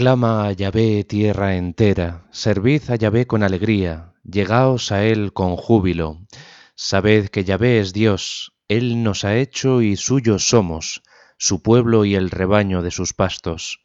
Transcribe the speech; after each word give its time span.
Aclama 0.00 0.46
a 0.46 0.52
Yahvé 0.52 1.04
tierra 1.04 1.56
entera, 1.56 2.26
servid 2.30 2.88
a 2.88 2.96
Yahvé 2.96 3.26
con 3.26 3.42
alegría, 3.42 4.14
llegaos 4.24 4.92
a 4.92 5.04
él 5.04 5.34
con 5.34 5.56
júbilo. 5.56 6.26
Sabed 6.74 7.28
que 7.28 7.44
Yahvé 7.44 7.80
es 7.80 7.92
Dios, 7.92 8.54
él 8.66 9.02
nos 9.02 9.26
ha 9.26 9.36
hecho 9.36 9.82
y 9.82 9.96
suyos 9.96 10.48
somos, 10.48 11.02
su 11.36 11.62
pueblo 11.62 12.06
y 12.06 12.14
el 12.14 12.30
rebaño 12.30 12.80
de 12.80 12.90
sus 12.90 13.12
pastos. 13.12 13.84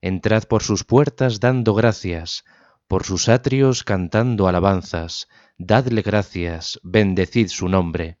Entrad 0.00 0.44
por 0.44 0.62
sus 0.62 0.84
puertas 0.84 1.40
dando 1.40 1.74
gracias, 1.74 2.44
por 2.86 3.02
sus 3.02 3.28
atrios 3.28 3.82
cantando 3.82 4.46
alabanzas, 4.46 5.26
dadle 5.58 6.02
gracias, 6.02 6.78
bendecid 6.84 7.48
su 7.48 7.68
nombre, 7.68 8.20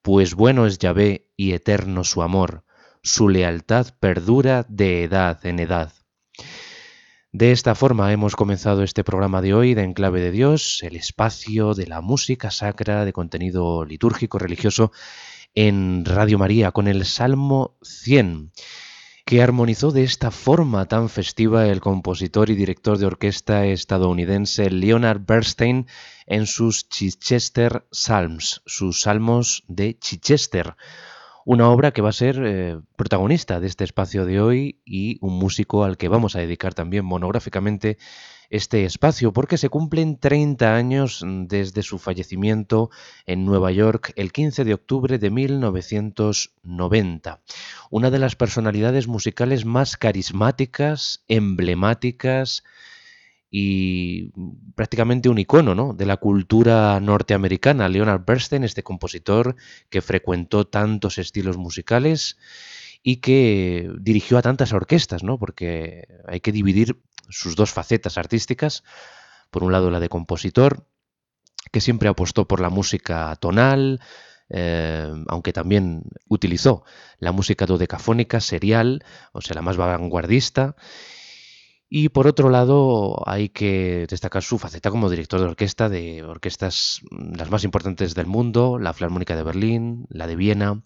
pues 0.00 0.32
bueno 0.32 0.64
es 0.64 0.78
Yahvé 0.78 1.30
y 1.36 1.52
eterno 1.52 2.04
su 2.04 2.22
amor, 2.22 2.64
su 3.02 3.28
lealtad 3.28 3.88
perdura 4.00 4.64
de 4.70 5.04
edad 5.04 5.44
en 5.44 5.58
edad. 5.58 5.92
De 7.38 7.52
esta 7.52 7.74
forma 7.74 8.10
hemos 8.14 8.34
comenzado 8.34 8.82
este 8.82 9.04
programa 9.04 9.42
de 9.42 9.52
hoy 9.52 9.74
de 9.74 9.82
Enclave 9.82 10.22
de 10.22 10.30
Dios, 10.30 10.82
el 10.82 10.96
espacio 10.96 11.74
de 11.74 11.86
la 11.86 12.00
música 12.00 12.50
sacra 12.50 13.04
de 13.04 13.12
contenido 13.12 13.84
litúrgico 13.84 14.38
religioso 14.38 14.90
en 15.54 16.06
Radio 16.06 16.38
María 16.38 16.72
con 16.72 16.88
el 16.88 17.04
Salmo 17.04 17.76
100 17.82 18.52
que 19.26 19.42
armonizó 19.42 19.90
de 19.90 20.02
esta 20.02 20.30
forma 20.30 20.86
tan 20.86 21.10
festiva 21.10 21.66
el 21.66 21.82
compositor 21.82 22.48
y 22.48 22.54
director 22.54 22.96
de 22.96 23.04
orquesta 23.04 23.66
estadounidense 23.66 24.70
Leonard 24.70 25.20
Bernstein 25.26 25.88
en 26.24 26.46
sus 26.46 26.88
Chichester 26.88 27.86
Psalms, 27.90 28.62
sus 28.64 29.02
salmos 29.02 29.62
de 29.68 29.98
Chichester, 29.98 30.74
una 31.46 31.70
obra 31.70 31.92
que 31.92 32.02
va 32.02 32.10
a 32.10 32.12
ser 32.12 32.42
eh, 32.44 32.78
protagonista 32.96 33.60
de 33.60 33.68
este 33.68 33.84
espacio 33.84 34.26
de 34.26 34.40
hoy 34.40 34.80
y 34.84 35.16
un 35.20 35.38
músico 35.38 35.84
al 35.84 35.96
que 35.96 36.08
vamos 36.08 36.34
a 36.34 36.40
dedicar 36.40 36.74
también 36.74 37.04
monográficamente 37.04 37.98
este 38.50 38.84
espacio 38.84 39.32
porque 39.32 39.56
se 39.56 39.68
cumplen 39.68 40.18
30 40.18 40.74
años 40.74 41.24
desde 41.24 41.82
su 41.82 42.00
fallecimiento 42.00 42.90
en 43.26 43.44
Nueva 43.44 43.70
York 43.70 44.12
el 44.16 44.32
15 44.32 44.64
de 44.64 44.74
octubre 44.74 45.18
de 45.18 45.30
1990. 45.30 47.40
Una 47.90 48.10
de 48.10 48.18
las 48.18 48.34
personalidades 48.34 49.06
musicales 49.06 49.64
más 49.64 49.96
carismáticas, 49.96 51.22
emblemáticas 51.28 52.64
y 53.50 54.32
prácticamente 54.74 55.28
un 55.28 55.38
icono 55.38 55.74
¿no? 55.74 55.92
de 55.92 56.06
la 56.06 56.16
cultura 56.16 56.98
norteamericana. 57.00 57.88
Leonard 57.88 58.24
Bernstein, 58.26 58.64
este 58.64 58.82
compositor 58.82 59.56
que 59.88 60.02
frecuentó 60.02 60.66
tantos 60.66 61.18
estilos 61.18 61.56
musicales 61.56 62.36
y 63.02 63.16
que 63.16 63.90
dirigió 64.00 64.38
a 64.38 64.42
tantas 64.42 64.72
orquestas, 64.72 65.22
¿no? 65.22 65.38
porque 65.38 66.08
hay 66.26 66.40
que 66.40 66.52
dividir 66.52 67.00
sus 67.28 67.56
dos 67.56 67.72
facetas 67.72 68.18
artísticas. 68.18 68.82
Por 69.50 69.62
un 69.62 69.72
lado, 69.72 69.90
la 69.90 70.00
de 70.00 70.08
compositor, 70.08 70.86
que 71.70 71.80
siempre 71.80 72.08
apostó 72.08 72.48
por 72.48 72.60
la 72.60 72.68
música 72.68 73.36
tonal, 73.36 74.00
eh, 74.48 75.12
aunque 75.28 75.52
también 75.52 76.02
utilizó 76.28 76.84
la 77.18 77.32
música 77.32 77.66
dodecafónica, 77.66 78.40
serial, 78.40 79.04
o 79.32 79.40
sea, 79.40 79.54
la 79.54 79.62
más 79.62 79.76
vanguardista. 79.76 80.76
Y 81.88 82.08
por 82.08 82.26
otro 82.26 82.50
lado, 82.50 83.22
hay 83.26 83.48
que 83.48 84.06
destacar 84.10 84.42
su 84.42 84.58
faceta 84.58 84.90
como 84.90 85.08
director 85.08 85.40
de 85.40 85.46
orquesta 85.46 85.88
de 85.88 86.24
orquestas 86.24 87.00
mm, 87.10 87.36
las 87.36 87.50
más 87.50 87.64
importantes 87.64 88.14
del 88.14 88.26
mundo, 88.26 88.78
la 88.78 88.92
Filarmónica 88.92 89.36
de 89.36 89.44
Berlín, 89.44 90.06
la 90.10 90.26
de 90.26 90.36
Viena, 90.36 90.82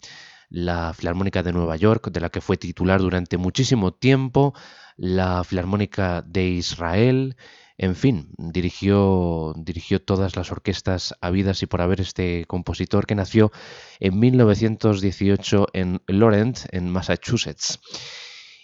la 0.49 0.93
Filarmónica 0.93 1.43
de 1.43 1.53
Nueva 1.53 1.75
York, 1.75 2.11
de 2.11 2.19
la 2.19 2.29
que 2.29 2.41
fue 2.41 2.57
titular 2.57 3.01
durante 3.01 3.37
muchísimo 3.37 3.93
tiempo, 3.93 4.53
la 4.95 5.43
Filarmónica 5.43 6.21
de 6.21 6.49
Israel, 6.49 7.35
en 7.77 7.95
fin, 7.95 8.29
dirigió, 8.37 9.53
dirigió 9.57 9.99
todas 10.03 10.35
las 10.35 10.51
orquestas 10.51 11.15
habidas 11.19 11.63
y 11.63 11.65
por 11.65 11.81
haber 11.81 11.99
este 11.99 12.45
compositor 12.45 13.07
que 13.07 13.15
nació 13.15 13.51
en 13.99 14.19
1918 14.19 15.67
en 15.73 16.01
Lawrence, 16.05 16.67
en 16.71 16.91
Massachusetts. 16.91 17.79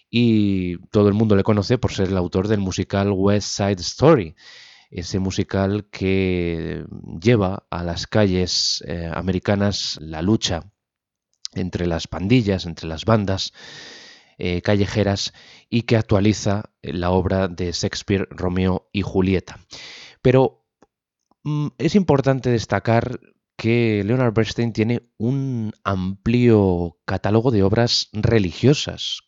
Y 0.09 0.77
todo 0.88 1.07
el 1.09 1.13
mundo 1.13 1.36
le 1.36 1.44
conoce 1.44 1.77
por 1.77 1.92
ser 1.92 2.09
el 2.09 2.18
autor 2.18 2.48
del 2.48 2.59
musical 2.59 3.12
West 3.12 3.50
Side 3.50 3.81
Story, 3.81 4.36
ese 4.89 5.19
musical 5.19 5.89
que 5.92 6.86
lleva 7.21 7.65
a 7.69 7.83
las 7.83 8.07
calles 8.07 8.83
eh, 8.88 9.12
americanas 9.13 9.98
la 10.01 10.21
lucha 10.21 10.71
entre 11.54 11.88
las 11.88 12.07
pandillas, 12.07 12.65
entre 12.65 12.88
las 12.88 13.06
bandas 13.06 13.54
eh, 14.38 14.62
callejeras 14.62 15.33
y 15.69 15.83
que 15.83 15.98
actualiza 15.98 16.71
la 16.81 17.09
obra 17.12 17.48
de 17.48 17.71
Shakespeare, 17.71 18.27
Romeo 18.30 18.88
y 18.94 19.01
Julieta. 19.01 19.59
Pero 20.21 20.65
mm, 21.44 21.68
es 21.80 21.95
importante 21.95 22.51
destacar 22.51 23.19
que 23.57 24.04
Leonard 24.06 24.33
Bernstein 24.33 24.71
tiene 24.71 25.09
un 25.18 25.74
amplio 25.83 27.00
catálogo 27.06 27.50
de 27.50 27.63
obras 27.63 28.09
religiosas, 28.13 29.21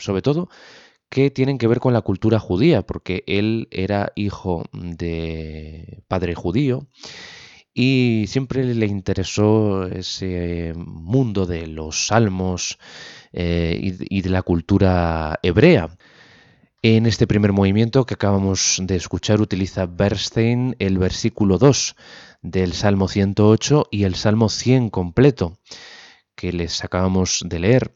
sobre 0.00 0.22
todo 0.22 0.48
que 1.08 1.30
tienen 1.30 1.58
que 1.58 1.66
ver 1.66 1.80
con 1.80 1.92
la 1.92 2.02
cultura 2.02 2.38
judía, 2.38 2.82
porque 2.82 3.24
él 3.26 3.68
era 3.72 4.12
hijo 4.14 4.64
de 4.72 6.02
padre 6.08 6.34
judío 6.34 6.86
y 7.74 8.24
siempre 8.28 8.64
le 8.74 8.86
interesó 8.86 9.86
ese 9.86 10.72
mundo 10.76 11.46
de 11.46 11.66
los 11.66 12.06
salmos 12.06 12.78
eh, 13.32 13.78
y, 13.80 14.22
de 14.22 14.30
la 14.30 14.42
cultura 14.42 15.38
hebrea. 15.42 15.96
En 16.82 17.06
este 17.06 17.26
primer 17.26 17.52
movimiento 17.52 18.06
que 18.06 18.14
acabamos 18.14 18.78
de 18.82 18.96
escuchar 18.96 19.40
utiliza 19.40 19.86
Bernstein 19.86 20.76
el 20.78 20.98
versículo 20.98 21.58
2 21.58 21.94
del 22.42 22.72
Salmo 22.72 23.06
108 23.06 23.88
y 23.90 24.04
el 24.04 24.14
Salmo 24.14 24.48
100 24.48 24.90
completo 24.90 25.58
que 26.34 26.52
les 26.52 26.82
acabamos 26.82 27.44
de 27.44 27.58
leer. 27.58 27.94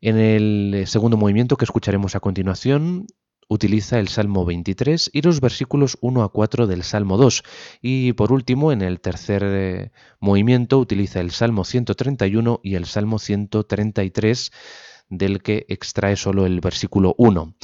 En 0.00 0.16
el 0.16 0.84
segundo 0.86 1.16
movimiento 1.16 1.56
que 1.56 1.64
escucharemos 1.64 2.14
a 2.14 2.20
continuación 2.20 3.06
utiliza 3.48 3.98
el 3.98 4.08
Salmo 4.08 4.44
23 4.44 5.10
y 5.12 5.22
los 5.22 5.40
versículos 5.40 5.98
1 6.00 6.22
a 6.22 6.30
4 6.30 6.66
del 6.66 6.84
Salmo 6.84 7.16
2. 7.16 7.42
Y 7.82 8.12
por 8.12 8.30
último, 8.30 8.70
en 8.70 8.82
el 8.82 9.00
tercer 9.00 9.42
eh, 9.44 9.90
movimiento 10.20 10.78
utiliza 10.78 11.20
el 11.20 11.30
Salmo 11.32 11.64
131 11.64 12.60
y 12.62 12.76
el 12.76 12.84
Salmo 12.84 13.18
133 13.18 14.52
del 15.10 15.42
que 15.42 15.64
extrae 15.68 16.16
solo 16.16 16.46
el 16.46 16.60
versículo 16.60 17.14
1. 17.18 17.54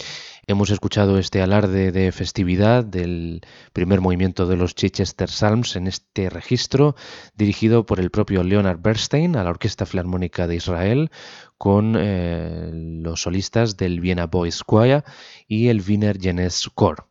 Hemos 0.47 0.71
escuchado 0.71 1.19
este 1.19 1.41
alarde 1.41 1.91
de 1.91 2.13
festividad 2.13 2.85
del 2.85 3.41
primer 3.73 4.03
movimiento 4.03 4.47
de 4.47 4.57
los 4.57 4.75
Chichester 4.75 5.31
Psalms 5.31 5.77
en 5.77 5.87
este 5.87 6.29
registro, 6.29 6.97
dirigido 7.35 7.87
por 7.87 7.99
el 7.99 8.11
propio 8.11 8.43
Leonard 8.43 8.81
Bernstein 8.81 9.37
a 9.37 9.45
la 9.45 9.51
Orquesta 9.51 9.87
Filarmónica 9.87 10.47
de 10.47 10.57
Israel, 10.57 11.11
con 11.59 11.95
eh, 11.97 12.71
los 12.73 13.23
solistas 13.23 13.77
del 13.77 14.01
Vienna 14.01 14.27
Boys 14.27 14.63
Choir 14.69 15.05
y 15.47 15.69
el 15.69 15.83
Wiener 15.87 16.21
Jeunesse 16.21 16.71
Chor. 16.77 17.07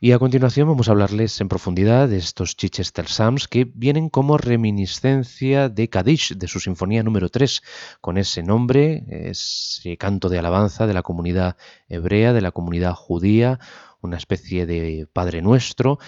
Y 0.00 0.12
a 0.12 0.18
continuación 0.18 0.68
vamos 0.68 0.88
a 0.88 0.92
hablarles 0.92 1.40
en 1.40 1.48
profundidad 1.48 2.08
de 2.08 2.16
estos 2.16 2.56
Chichester 2.56 3.06
Psalms 3.06 3.46
que 3.46 3.70
vienen 3.72 4.08
como 4.08 4.38
reminiscencia 4.38 5.68
de 5.68 5.88
Kadish, 5.88 6.34
de 6.36 6.48
su 6.48 6.58
sinfonía 6.58 7.02
número 7.02 7.28
3, 7.28 7.62
con 8.00 8.18
ese 8.18 8.42
nombre, 8.42 9.04
ese 9.08 9.96
canto 9.96 10.28
de 10.28 10.38
alabanza 10.38 10.86
de 10.86 10.94
la 10.94 11.02
comunidad 11.02 11.56
hebrea, 11.88 12.32
de 12.32 12.40
la 12.40 12.50
comunidad 12.50 12.94
judía, 12.94 13.60
una 14.00 14.16
especie 14.16 14.66
de 14.66 15.06
Padre 15.12 15.42
Nuestro, 15.42 15.98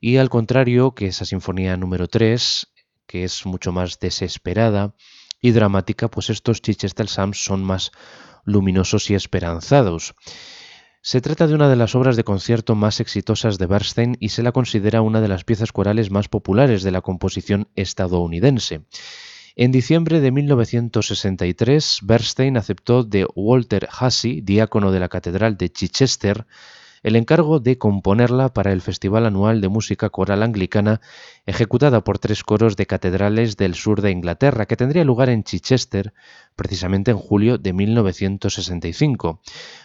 y 0.00 0.16
al 0.16 0.30
contrario 0.30 0.94
que 0.94 1.06
esa 1.06 1.24
sinfonía 1.24 1.76
número 1.76 2.08
3, 2.08 2.66
que 3.06 3.24
es 3.24 3.46
mucho 3.46 3.70
más 3.70 4.00
desesperada, 4.00 4.94
y 5.44 5.52
dramática, 5.52 6.08
pues 6.08 6.30
estos 6.30 6.62
Chichester 6.62 7.06
Psalms 7.06 7.44
son 7.44 7.62
más 7.62 7.92
luminosos 8.46 9.10
y 9.10 9.14
esperanzados. 9.14 10.14
Se 11.02 11.20
trata 11.20 11.46
de 11.46 11.54
una 11.54 11.68
de 11.68 11.76
las 11.76 11.94
obras 11.94 12.16
de 12.16 12.24
concierto 12.24 12.74
más 12.74 12.98
exitosas 12.98 13.58
de 13.58 13.66
Bernstein 13.66 14.16
y 14.20 14.30
se 14.30 14.42
la 14.42 14.52
considera 14.52 15.02
una 15.02 15.20
de 15.20 15.28
las 15.28 15.44
piezas 15.44 15.70
corales 15.70 16.10
más 16.10 16.28
populares 16.28 16.82
de 16.82 16.92
la 16.92 17.02
composición 17.02 17.68
estadounidense. 17.76 18.86
En 19.54 19.70
diciembre 19.70 20.20
de 20.20 20.30
1963, 20.30 21.98
Bernstein 22.04 22.56
aceptó 22.56 23.04
de 23.04 23.26
Walter 23.34 23.86
Hussey, 24.00 24.40
diácono 24.40 24.92
de 24.92 25.00
la 25.00 25.10
Catedral 25.10 25.58
de 25.58 25.68
Chichester, 25.68 26.46
el 27.04 27.16
encargo 27.16 27.60
de 27.60 27.76
componerla 27.76 28.52
para 28.54 28.72
el 28.72 28.80
Festival 28.80 29.26
Anual 29.26 29.60
de 29.60 29.68
Música 29.68 30.08
Coral 30.08 30.42
Anglicana, 30.42 31.02
ejecutada 31.44 32.02
por 32.02 32.18
tres 32.18 32.42
coros 32.42 32.76
de 32.76 32.86
catedrales 32.86 33.58
del 33.58 33.74
sur 33.74 34.00
de 34.00 34.10
Inglaterra, 34.10 34.64
que 34.64 34.76
tendría 34.76 35.04
lugar 35.04 35.28
en 35.28 35.44
Chichester, 35.44 36.14
precisamente 36.56 37.10
en 37.10 37.18
julio 37.18 37.58
de 37.58 37.74
1965. 37.74 39.40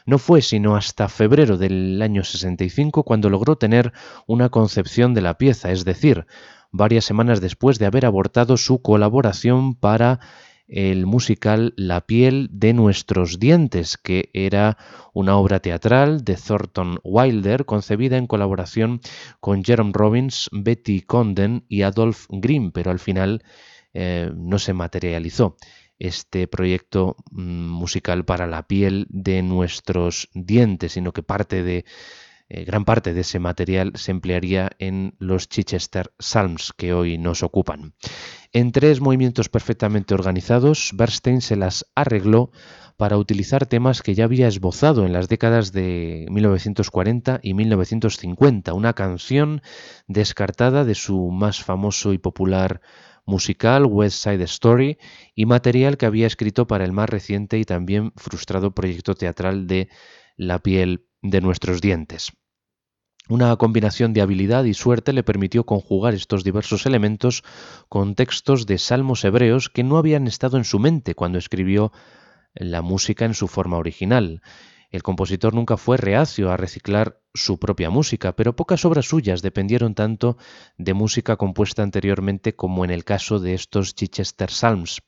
No 0.05 0.17
fue 0.17 0.41
sino 0.41 0.77
hasta 0.77 1.09
febrero 1.09 1.57
del 1.57 2.01
año 2.01 2.23
65 2.23 3.03
cuando 3.03 3.29
logró 3.29 3.57
tener 3.57 3.91
una 4.25 4.47
concepción 4.47 5.13
de 5.13 5.21
la 5.21 5.37
pieza, 5.37 5.71
es 5.71 5.83
decir, 5.83 6.25
varias 6.71 7.03
semanas 7.03 7.41
después 7.41 7.79
de 7.79 7.85
haber 7.85 8.05
abortado 8.05 8.55
su 8.55 8.81
colaboración 8.81 9.75
para 9.75 10.21
el 10.69 11.05
musical 11.05 11.73
La 11.75 12.01
piel 12.01 12.47
de 12.51 12.73
nuestros 12.73 13.39
dientes, 13.39 13.97
que 13.97 14.29
era 14.33 14.77
una 15.13 15.35
obra 15.37 15.59
teatral 15.59 16.23
de 16.23 16.35
Thornton 16.35 16.99
Wilder 17.03 17.65
concebida 17.65 18.17
en 18.17 18.27
colaboración 18.27 19.01
con 19.39 19.63
Jerome 19.63 19.91
Robbins, 19.93 20.49
Betty 20.51 21.01
Condon 21.01 21.65
y 21.67 21.81
Adolf 21.81 22.27
Grimm, 22.29 22.71
pero 22.71 22.91
al 22.91 22.99
final 22.99 23.43
eh, 23.93 24.31
no 24.35 24.59
se 24.59 24.73
materializó 24.73 25.57
este 25.97 26.47
proyecto 26.47 27.17
mm, 27.31 27.67
musical 27.67 28.23
para 28.23 28.47
la 28.47 28.67
piel 28.67 29.05
de 29.09 29.41
nuestros 29.41 30.29
dientes, 30.33 30.93
sino 30.93 31.11
que 31.11 31.23
parte 31.23 31.63
de 31.63 31.85
eh, 32.49 32.65
gran 32.65 32.83
parte 32.83 33.13
de 33.13 33.21
ese 33.21 33.37
material 33.39 33.93
se 33.95 34.11
emplearía 34.11 34.71
en 34.79 35.15
los 35.19 35.47
Chichester 35.47 36.11
Psalms 36.17 36.73
que 36.75 36.93
hoy 36.93 37.19
nos 37.19 37.43
ocupan. 37.43 37.93
En 38.51 38.71
tres 38.71 39.01
movimientos 39.01 39.49
perfectamente 39.49 40.15
organizados, 40.15 40.91
Bernstein 40.95 41.41
se 41.41 41.55
las 41.55 41.85
arregló 41.93 42.51
para 42.97 43.17
utilizar 43.17 43.67
temas 43.67 44.01
que 44.01 44.15
ya 44.15 44.25
había 44.25 44.47
esbozado 44.47 45.05
en 45.05 45.13
las 45.13 45.29
décadas 45.29 45.71
de 45.71 46.25
1940 46.31 47.39
y 47.43 47.53
1950, 47.53 48.73
una 48.73 48.93
canción 48.93 49.61
descartada 50.07 50.83
de 50.83 50.95
su 50.95 51.29
más 51.29 51.63
famoso 51.63 52.11
y 52.13 52.17
popular 52.17 52.81
musical 53.25 53.85
West 53.85 54.23
Side 54.23 54.43
Story 54.43 54.97
y 55.35 55.45
material 55.45 55.97
que 55.97 56.07
había 56.07 56.27
escrito 56.27 56.65
para 56.67 56.83
el 56.83 56.91
más 56.91 57.09
reciente 57.09 57.59
y 57.59 57.63
también 57.63 58.11
frustrado 58.15 58.71
proyecto 58.71 59.13
teatral 59.13 59.67
de 59.67 59.87
La 60.35 60.59
piel 60.59 61.08
de 61.21 61.41
nuestros 61.41 61.81
dientes. 61.81 62.31
Una 63.27 63.55
combinación 63.57 64.13
de 64.13 64.21
habilidad 64.21 64.63
y 64.63 64.73
suerte 64.73 65.13
le 65.13 65.21
permitió 65.23 65.63
conjugar 65.63 66.15
estos 66.15 66.43
diversos 66.43 66.87
elementos 66.87 67.43
con 67.87 68.15
textos 68.15 68.65
de 68.65 68.79
salmos 68.79 69.23
hebreos 69.23 69.69
que 69.69 69.83
no 69.83 69.97
habían 69.97 70.25
estado 70.25 70.57
en 70.57 70.63
su 70.63 70.79
mente 70.79 71.13
cuando 71.13 71.37
escribió 71.37 71.91
la 72.55 72.81
música 72.81 73.25
en 73.25 73.35
su 73.35 73.47
forma 73.47 73.77
original. 73.77 74.41
El 74.89 75.03
compositor 75.03 75.53
nunca 75.53 75.77
fue 75.77 75.97
reacio 75.97 76.49
a 76.49 76.57
reciclar 76.57 77.21
su 77.35 77.59
propia 77.59 77.91
música, 77.91 78.35
pero 78.35 78.55
pocas 78.55 78.83
obras 78.85 79.05
suyas 79.05 79.43
dependieron 79.43 79.93
tanto 79.93 80.37
de 80.77 80.95
música 80.95 81.35
compuesta 81.35 81.83
anteriormente 81.83 82.55
como 82.55 82.83
en 82.83 82.89
el 82.89 83.03
caso 83.03 83.37
de 83.37 83.53
estos 83.53 83.93
Chichester 83.93 84.49
Psalms. 84.49 85.01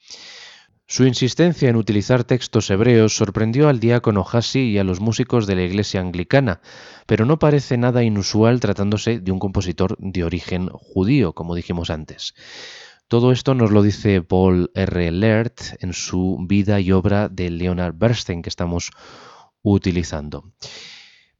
Su 0.92 1.06
insistencia 1.06 1.70
en 1.70 1.78
utilizar 1.78 2.26
textos 2.26 2.70
hebreos 2.70 3.16
sorprendió 3.16 3.70
al 3.70 3.80
diácono 3.80 4.26
Hassi 4.30 4.72
y 4.72 4.78
a 4.78 4.84
los 4.84 5.00
músicos 5.00 5.48
de 5.48 5.56
la 5.56 5.62
iglesia 5.62 6.02
anglicana, 6.02 6.60
pero 7.06 7.26
no 7.26 7.40
parece 7.40 7.78
nada 7.78 8.04
inusual 8.04 8.60
tratándose 8.60 9.22
de 9.22 9.32
un 9.32 9.40
compositor 9.40 9.96
de 10.00 10.26
origen 10.26 10.68
judío, 10.68 11.32
como 11.32 11.56
dijimos 11.56 11.92
antes. 11.92 12.34
Todo 13.08 13.32
esto 13.32 13.56
nos 13.56 13.72
lo 13.72 13.84
dice 13.84 14.22
Paul 14.22 14.70
R. 14.76 15.12
Laird 15.12 15.54
en 15.80 15.94
su 15.94 16.38
vida 16.46 16.82
y 16.82 16.92
obra 16.92 17.30
de 17.30 17.50
Leonard 17.52 17.96
Bernstein 17.96 18.42
que 18.42 18.50
estamos 18.50 18.92
utilizando. 19.62 20.52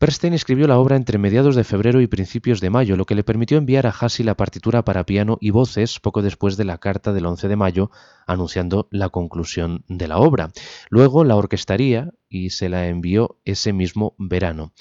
Bernstein 0.02 0.34
escribió 0.34 0.66
la 0.66 0.80
obra 0.80 0.96
entre 0.96 1.20
mediados 1.20 1.56
de 1.56 1.64
febrero 1.64 2.02
y 2.02 2.08
principios 2.08 2.60
de 2.60 2.72
mayo, 2.72 2.98
lo 2.98 3.06
que 3.06 3.14
le 3.14 3.24
permitió 3.24 3.60
enviar 3.60 3.86
a 3.86 3.92
Hassi 3.92 4.24
la 4.24 4.36
partitura 4.36 4.84
para 4.84 5.06
piano 5.06 5.38
y 5.40 5.52
voces 5.52 6.00
poco 6.00 6.24
después 6.24 6.58
de 6.58 6.66
la 6.66 6.80
carta 6.80 7.14
del 7.14 7.28
11 7.28 7.48
de 7.48 7.56
mayo 7.56 7.92
anunciando 8.26 8.88
la 8.90 9.10
conclusión 9.10 9.86
de 9.88 10.08
la 10.08 10.18
obra. 10.18 10.50
Luego 10.90 11.24
la 11.24 11.36
orquestaría 11.36 12.10
y 12.30 12.50
se 12.50 12.68
la 12.68 12.88
envió 12.88 13.38
ese 13.46 13.74
mismo 13.74 14.16
verano. 14.18 14.74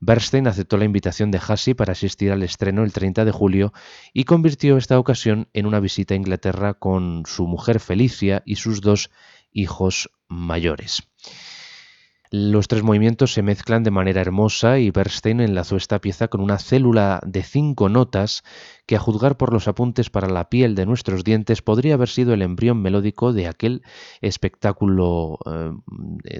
Bernstein 0.00 0.46
aceptó 0.46 0.76
la 0.76 0.84
invitación 0.84 1.30
de 1.30 1.40
Hassi 1.40 1.72
para 1.72 1.92
asistir 1.92 2.30
al 2.30 2.42
estreno 2.42 2.84
el 2.84 2.92
30 2.92 3.24
de 3.24 3.32
julio 3.32 3.72
y 4.12 4.24
convirtió 4.24 4.76
esta 4.76 4.98
ocasión 4.98 5.48
en 5.54 5.64
una 5.64 5.80
visita 5.80 6.12
a 6.12 6.18
Inglaterra 6.18 6.74
con 6.74 7.22
su 7.24 7.46
mujer 7.46 7.80
Felicia 7.80 8.42
y 8.44 8.56
sus 8.56 8.82
dos 8.82 9.10
hijos 9.52 10.10
mayores. 10.28 11.08
Los 12.30 12.68
tres 12.68 12.82
movimientos 12.82 13.32
se 13.32 13.42
mezclan 13.42 13.84
de 13.84 13.90
manera 13.90 14.20
hermosa 14.20 14.78
y 14.78 14.90
Bernstein 14.90 15.40
enlazó 15.40 15.76
esta 15.76 16.00
pieza 16.00 16.28
con 16.28 16.40
una 16.40 16.58
célula 16.58 17.20
de 17.24 17.42
cinco 17.42 17.88
notas 17.88 18.42
que 18.86 18.96
a 18.96 19.00
juzgar 19.00 19.36
por 19.36 19.52
los 19.52 19.68
apuntes 19.68 20.10
para 20.10 20.28
la 20.28 20.48
piel 20.48 20.74
de 20.74 20.86
nuestros 20.86 21.24
dientes 21.24 21.62
podría 21.62 21.94
haber 21.94 22.08
sido 22.08 22.34
el 22.34 22.42
embrión 22.42 22.80
melódico 22.80 23.32
de 23.32 23.48
aquel 23.48 23.82
espectáculo 24.20 25.38
eh, 25.46 25.72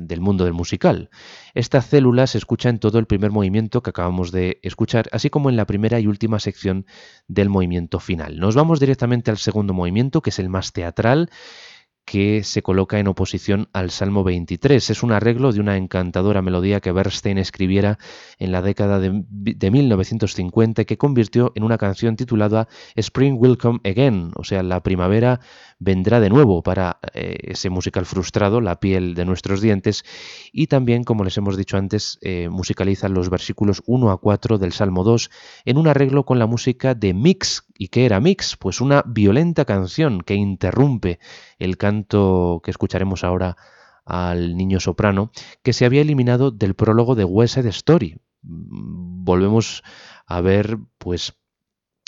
del 0.00 0.20
mundo 0.20 0.44
del 0.44 0.54
musical. 0.54 1.10
Esta 1.54 1.82
célula 1.82 2.26
se 2.26 2.38
escucha 2.38 2.68
en 2.68 2.78
todo 2.78 2.98
el 2.98 3.06
primer 3.06 3.30
movimiento 3.30 3.82
que 3.82 3.90
acabamos 3.90 4.32
de 4.32 4.60
escuchar, 4.62 5.08
así 5.12 5.30
como 5.30 5.50
en 5.50 5.56
la 5.56 5.66
primera 5.66 5.98
y 6.00 6.06
última 6.06 6.38
sección 6.38 6.86
del 7.28 7.48
movimiento 7.48 8.00
final. 8.00 8.38
Nos 8.38 8.54
vamos 8.54 8.80
directamente 8.80 9.30
al 9.30 9.38
segundo 9.38 9.74
movimiento, 9.74 10.20
que 10.22 10.30
es 10.30 10.38
el 10.38 10.48
más 10.48 10.72
teatral 10.72 11.30
que 12.06 12.44
se 12.44 12.62
coloca 12.62 13.00
en 13.00 13.08
oposición 13.08 13.68
al 13.72 13.90
Salmo 13.90 14.22
23. 14.22 14.90
Es 14.90 15.02
un 15.02 15.10
arreglo 15.10 15.52
de 15.52 15.60
una 15.60 15.76
encantadora 15.76 16.40
melodía 16.40 16.80
que 16.80 16.92
Bernstein 16.92 17.36
escribiera 17.36 17.98
en 18.38 18.52
la 18.52 18.62
década 18.62 19.00
de, 19.00 19.70
1950 19.70 20.82
y 20.82 20.84
que 20.84 20.98
convirtió 20.98 21.52
en 21.56 21.64
una 21.64 21.78
canción 21.78 22.14
titulada 22.14 22.68
Spring 22.94 23.36
Will 23.38 23.58
Come 23.58 23.80
Again, 23.84 24.30
o 24.36 24.44
sea, 24.44 24.62
la 24.62 24.84
primavera 24.84 25.40
vendrá 25.78 26.20
de 26.20 26.30
nuevo 26.30 26.62
para 26.62 27.00
eh, 27.12 27.36
ese 27.42 27.70
musical 27.70 28.06
frustrado, 28.06 28.60
La 28.60 28.78
piel 28.78 29.14
de 29.14 29.24
nuestros 29.24 29.60
dientes, 29.60 30.04
y 30.52 30.68
también, 30.68 31.02
como 31.02 31.24
les 31.24 31.36
hemos 31.36 31.56
dicho 31.56 31.76
antes, 31.76 32.18
eh, 32.22 32.48
musicaliza 32.48 33.08
los 33.08 33.30
versículos 33.30 33.82
1 33.86 34.10
a 34.10 34.18
4 34.18 34.58
del 34.58 34.72
Salmo 34.72 35.02
2 35.02 35.28
en 35.64 35.76
un 35.76 35.88
arreglo 35.88 36.24
con 36.24 36.38
la 36.38 36.46
música 36.46 36.94
de 36.94 37.14
Mix. 37.14 37.64
¿Y 37.78 37.88
qué 37.88 38.06
era 38.06 38.20
Mix? 38.20 38.56
Pues 38.56 38.80
una 38.80 39.02
violenta 39.06 39.64
canción 39.64 40.22
que 40.22 40.34
interrumpe 40.34 41.18
el 41.58 41.76
canto 41.76 41.95
que 42.04 42.70
escucharemos 42.70 43.24
ahora 43.24 43.56
al 44.04 44.56
niño 44.56 44.80
soprano, 44.80 45.30
que 45.62 45.72
se 45.72 45.84
había 45.84 46.02
eliminado 46.02 46.50
del 46.50 46.74
prólogo 46.74 47.14
de 47.14 47.24
West 47.24 47.54
Side 47.54 47.68
Story. 47.70 48.20
Volvemos 48.42 49.82
a 50.26 50.40
ver, 50.40 50.78
pues, 50.98 51.34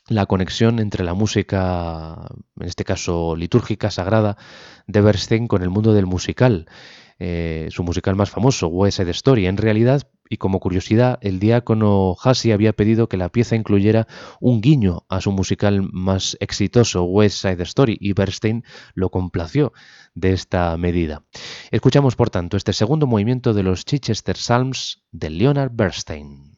la 0.07 0.26
conexión 0.26 0.78
entre 0.78 1.04
la 1.04 1.14
música, 1.14 2.28
en 2.59 2.66
este 2.66 2.85
caso 2.85 3.37
litúrgica, 3.37 3.90
sagrada, 3.90 4.37
de 4.87 5.00
Bernstein 5.00 5.49
con 5.49 5.62
el 5.62 5.71
mundo 5.71 5.92
del 5.92 6.07
musical. 6.07 6.66
Eh, 7.18 7.68
su 7.73 7.83
musical 7.83 8.14
más 8.14 8.30
famoso, 8.30 8.68
West 8.68 8.99
Side 8.99 9.11
Story. 9.11 9.47
En 9.47 9.57
realidad, 9.57 10.09
y 10.28 10.37
como 10.37 10.61
curiosidad, 10.61 11.18
el 11.23 11.40
diácono 11.40 12.16
Hassi 12.23 12.52
había 12.52 12.73
pedido 12.73 13.08
que 13.08 13.16
la 13.16 13.28
pieza 13.28 13.56
incluyera 13.56 14.06
un 14.40 14.61
guiño 14.61 15.04
a 15.08 15.20
su 15.20 15.32
musical 15.32 15.88
más 15.92 16.37
exitoso, 16.40 17.04
West 17.04 17.42
Side 17.42 17.62
Story, 17.62 17.97
y 18.00 18.12
Bernstein 18.12 18.64
lo 18.94 19.11
complació 19.11 19.73
de 20.14 20.32
esta 20.32 20.76
medida. 20.76 21.25
Escuchamos, 21.70 22.16
por 22.16 22.30
tanto, 22.30 22.56
este 22.56 22.73
segundo 22.73 23.06
movimiento 23.06 23.54
de 23.54 23.62
los 23.62 23.85
Chichester 23.85 24.37
Psalms 24.37 25.02
de 25.12 25.30
Leonard 25.30 25.70
Bernstein. 25.73 26.58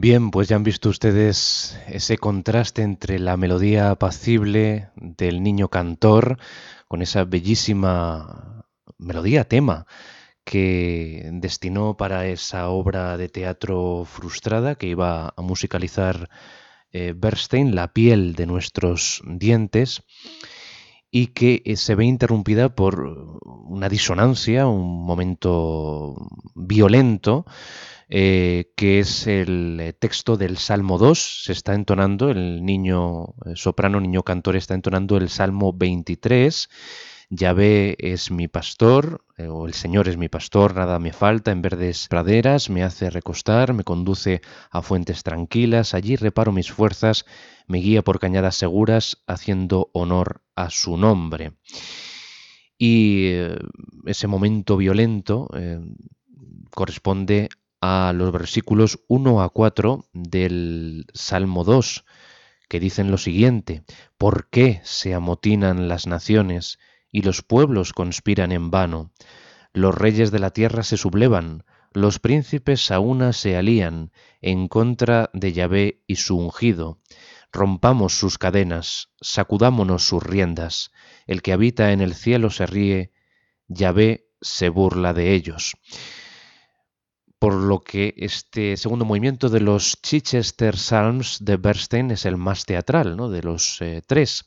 Bien, 0.00 0.30
pues 0.30 0.46
ya 0.46 0.54
han 0.54 0.62
visto 0.62 0.90
ustedes 0.90 1.76
ese 1.88 2.18
contraste 2.18 2.82
entre 2.82 3.18
la 3.18 3.36
melodía 3.36 3.90
apacible 3.90 4.90
del 4.94 5.42
niño 5.42 5.70
cantor 5.70 6.38
con 6.86 7.02
esa 7.02 7.24
bellísima 7.24 8.64
melodía, 8.96 9.42
tema, 9.48 9.86
que 10.44 11.28
destinó 11.32 11.96
para 11.96 12.28
esa 12.28 12.68
obra 12.68 13.16
de 13.16 13.28
teatro 13.28 14.04
frustrada 14.04 14.76
que 14.76 14.86
iba 14.86 15.34
a 15.36 15.42
musicalizar 15.42 16.30
eh, 16.92 17.12
Bernstein, 17.16 17.74
La 17.74 17.92
piel 17.92 18.36
de 18.36 18.46
nuestros 18.46 19.20
dientes, 19.26 20.04
y 21.10 21.28
que 21.28 21.60
eh, 21.64 21.74
se 21.74 21.96
ve 21.96 22.04
interrumpida 22.04 22.68
por 22.68 23.40
una 23.42 23.88
disonancia, 23.88 24.68
un 24.68 25.04
momento 25.04 26.14
violento, 26.54 27.46
eh, 28.10 28.72
que 28.74 29.00
es 29.00 29.26
el 29.26 29.78
eh, 29.80 29.92
texto 29.92 30.38
del 30.38 30.56
Salmo 30.56 30.96
2. 30.96 31.44
Se 31.44 31.52
está 31.52 31.74
entonando, 31.74 32.30
el 32.30 32.64
niño 32.64 33.34
eh, 33.44 33.52
soprano, 33.54 34.00
niño 34.00 34.22
cantor, 34.22 34.56
está 34.56 34.72
entonando 34.74 35.18
el 35.18 35.28
Salmo 35.28 35.74
23. 35.74 36.70
Yahvé 37.30 37.96
es 37.98 38.30
mi 38.30 38.48
pastor, 38.48 39.22
o 39.36 39.66
el 39.66 39.74
Señor 39.74 40.08
es 40.08 40.16
mi 40.16 40.30
pastor, 40.30 40.74
nada 40.74 40.98
me 40.98 41.12
falta, 41.12 41.50
en 41.50 41.60
verdes 41.60 42.08
praderas 42.08 42.70
me 42.70 42.82
hace 42.82 43.10
recostar, 43.10 43.74
me 43.74 43.84
conduce 43.84 44.40
a 44.70 44.80
fuentes 44.80 45.22
tranquilas, 45.24 45.92
allí 45.92 46.16
reparo 46.16 46.52
mis 46.52 46.72
fuerzas, 46.72 47.26
me 47.66 47.80
guía 47.80 48.02
por 48.02 48.18
cañadas 48.18 48.56
seguras, 48.56 49.18
haciendo 49.26 49.90
honor 49.92 50.40
a 50.56 50.70
su 50.70 50.96
nombre. 50.96 51.52
Y 52.78 53.32
ese 54.06 54.26
momento 54.26 54.78
violento 54.78 55.50
corresponde 56.70 57.50
a 57.80 58.12
los 58.14 58.32
versículos 58.32 59.00
1 59.08 59.42
a 59.42 59.48
4 59.50 60.08
del 60.12 61.06
Salmo 61.14 61.64
2, 61.64 62.04
que 62.68 62.80
dicen 62.80 63.10
lo 63.10 63.18
siguiente, 63.18 63.84
¿por 64.16 64.48
qué 64.50 64.80
se 64.84 65.14
amotinan 65.14 65.88
las 65.88 66.06
naciones 66.06 66.78
y 67.10 67.22
los 67.22 67.42
pueblos 67.42 67.92
conspiran 67.92 68.52
en 68.52 68.70
vano? 68.70 69.12
Los 69.72 69.94
reyes 69.94 70.30
de 70.30 70.38
la 70.38 70.50
tierra 70.50 70.82
se 70.82 70.96
sublevan, 70.96 71.64
los 71.92 72.18
príncipes 72.18 72.90
a 72.90 73.00
una 73.00 73.32
se 73.32 73.56
alían 73.56 74.12
en 74.42 74.68
contra 74.68 75.30
de 75.32 75.52
Yahvé 75.52 76.02
y 76.06 76.16
su 76.16 76.36
ungido. 76.36 77.00
Rompamos 77.52 78.18
sus 78.18 78.36
cadenas, 78.36 79.08
sacudámonos 79.20 80.06
sus 80.06 80.22
riendas. 80.22 80.90
El 81.26 81.40
que 81.40 81.52
habita 81.52 81.92
en 81.92 82.02
el 82.02 82.14
cielo 82.14 82.50
se 82.50 82.66
ríe, 82.66 83.12
Yahvé 83.68 84.28
se 84.42 84.68
burla 84.68 85.14
de 85.14 85.34
ellos 85.34 85.74
por 87.38 87.54
lo 87.54 87.80
que 87.80 88.14
este 88.16 88.76
segundo 88.76 89.04
movimiento 89.04 89.48
de 89.48 89.60
los 89.60 90.00
Chichester 90.02 90.76
Psalms 90.76 91.38
de 91.40 91.56
Bernstein 91.56 92.10
es 92.10 92.24
el 92.24 92.36
más 92.36 92.64
teatral 92.64 93.16
¿no? 93.16 93.30
de 93.30 93.42
los 93.42 93.80
eh, 93.80 94.02
tres. 94.06 94.44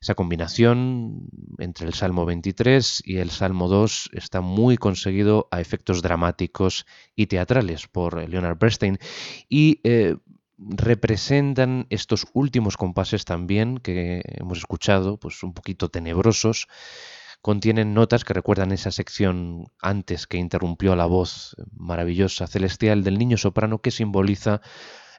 Esa 0.00 0.14
combinación 0.14 1.28
entre 1.58 1.86
el 1.86 1.94
Salmo 1.94 2.24
23 2.24 3.02
y 3.04 3.16
el 3.18 3.30
Salmo 3.30 3.68
2 3.68 4.10
está 4.12 4.40
muy 4.40 4.76
conseguido 4.76 5.48
a 5.50 5.60
efectos 5.60 6.02
dramáticos 6.02 6.86
y 7.16 7.26
teatrales 7.26 7.88
por 7.88 8.28
Leonard 8.28 8.58
Bernstein 8.58 8.98
y 9.48 9.80
eh, 9.82 10.14
representan 10.56 11.86
estos 11.90 12.26
últimos 12.32 12.76
compases 12.76 13.24
también 13.24 13.78
que 13.78 14.22
hemos 14.24 14.58
escuchado, 14.58 15.18
pues 15.18 15.42
un 15.42 15.52
poquito 15.52 15.88
tenebrosos, 15.88 16.68
contienen 17.40 17.94
notas 17.94 18.24
que 18.24 18.34
recuerdan 18.34 18.72
esa 18.72 18.90
sección 18.90 19.66
antes 19.80 20.26
que 20.26 20.38
interrumpió 20.38 20.96
la 20.96 21.06
voz 21.06 21.56
maravillosa 21.72 22.46
celestial 22.46 23.04
del 23.04 23.18
niño 23.18 23.36
soprano 23.36 23.78
que 23.78 23.90
simboliza 23.90 24.60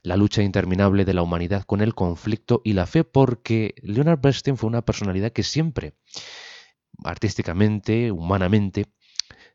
la 0.04 0.18
lucha 0.18 0.44
interminable 0.44 1.06
de 1.06 1.14
la 1.14 1.22
humanidad 1.22 1.64
con 1.64 1.82
el 1.82 1.96
conflicto 1.96 2.62
y 2.64 2.74
la 2.74 2.86
fe, 2.86 3.04
porque 3.04 3.76
Leonard 3.82 4.20
Bernstein 4.22 4.58
fue 4.58 4.68
una 4.70 4.84
personalidad 4.84 5.32
que 5.32 5.44
siempre, 5.44 5.96
artísticamente, 7.04 8.12
humanamente, 8.12 8.86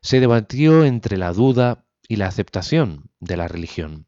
se 0.01 0.19
debatió 0.19 0.85
entre 0.85 1.17
la 1.17 1.33
duda 1.33 1.85
y 2.07 2.17
la 2.17 2.27
aceptación 2.27 3.09
de 3.19 3.37
la 3.37 3.47
religión. 3.47 4.05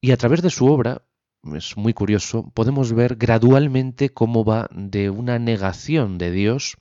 Y 0.00 0.10
a 0.10 0.16
través 0.16 0.42
de 0.42 0.50
su 0.50 0.66
obra, 0.66 1.06
es 1.54 1.76
muy 1.76 1.92
curioso, 1.92 2.50
podemos 2.54 2.92
ver 2.92 3.16
gradualmente 3.16 4.10
cómo 4.10 4.44
va 4.44 4.68
de 4.72 5.10
una 5.10 5.38
negación 5.38 6.18
de 6.18 6.30
Dios 6.32 6.76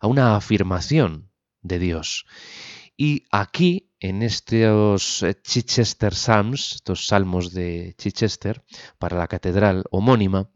a 0.00 0.06
una 0.06 0.36
afirmación 0.36 1.30
de 1.62 1.78
Dios. 1.78 2.26
Y 2.96 3.24
aquí, 3.30 3.90
en 4.00 4.22
estos 4.22 5.22
eh, 5.22 5.34
Chichester 5.42 6.14
Psalms, 6.14 6.76
estos 6.76 7.06
salmos 7.06 7.52
de 7.52 7.94
Chichester, 7.98 8.64
para 8.98 9.18
la 9.18 9.28
catedral 9.28 9.84
homónima, 9.90 10.48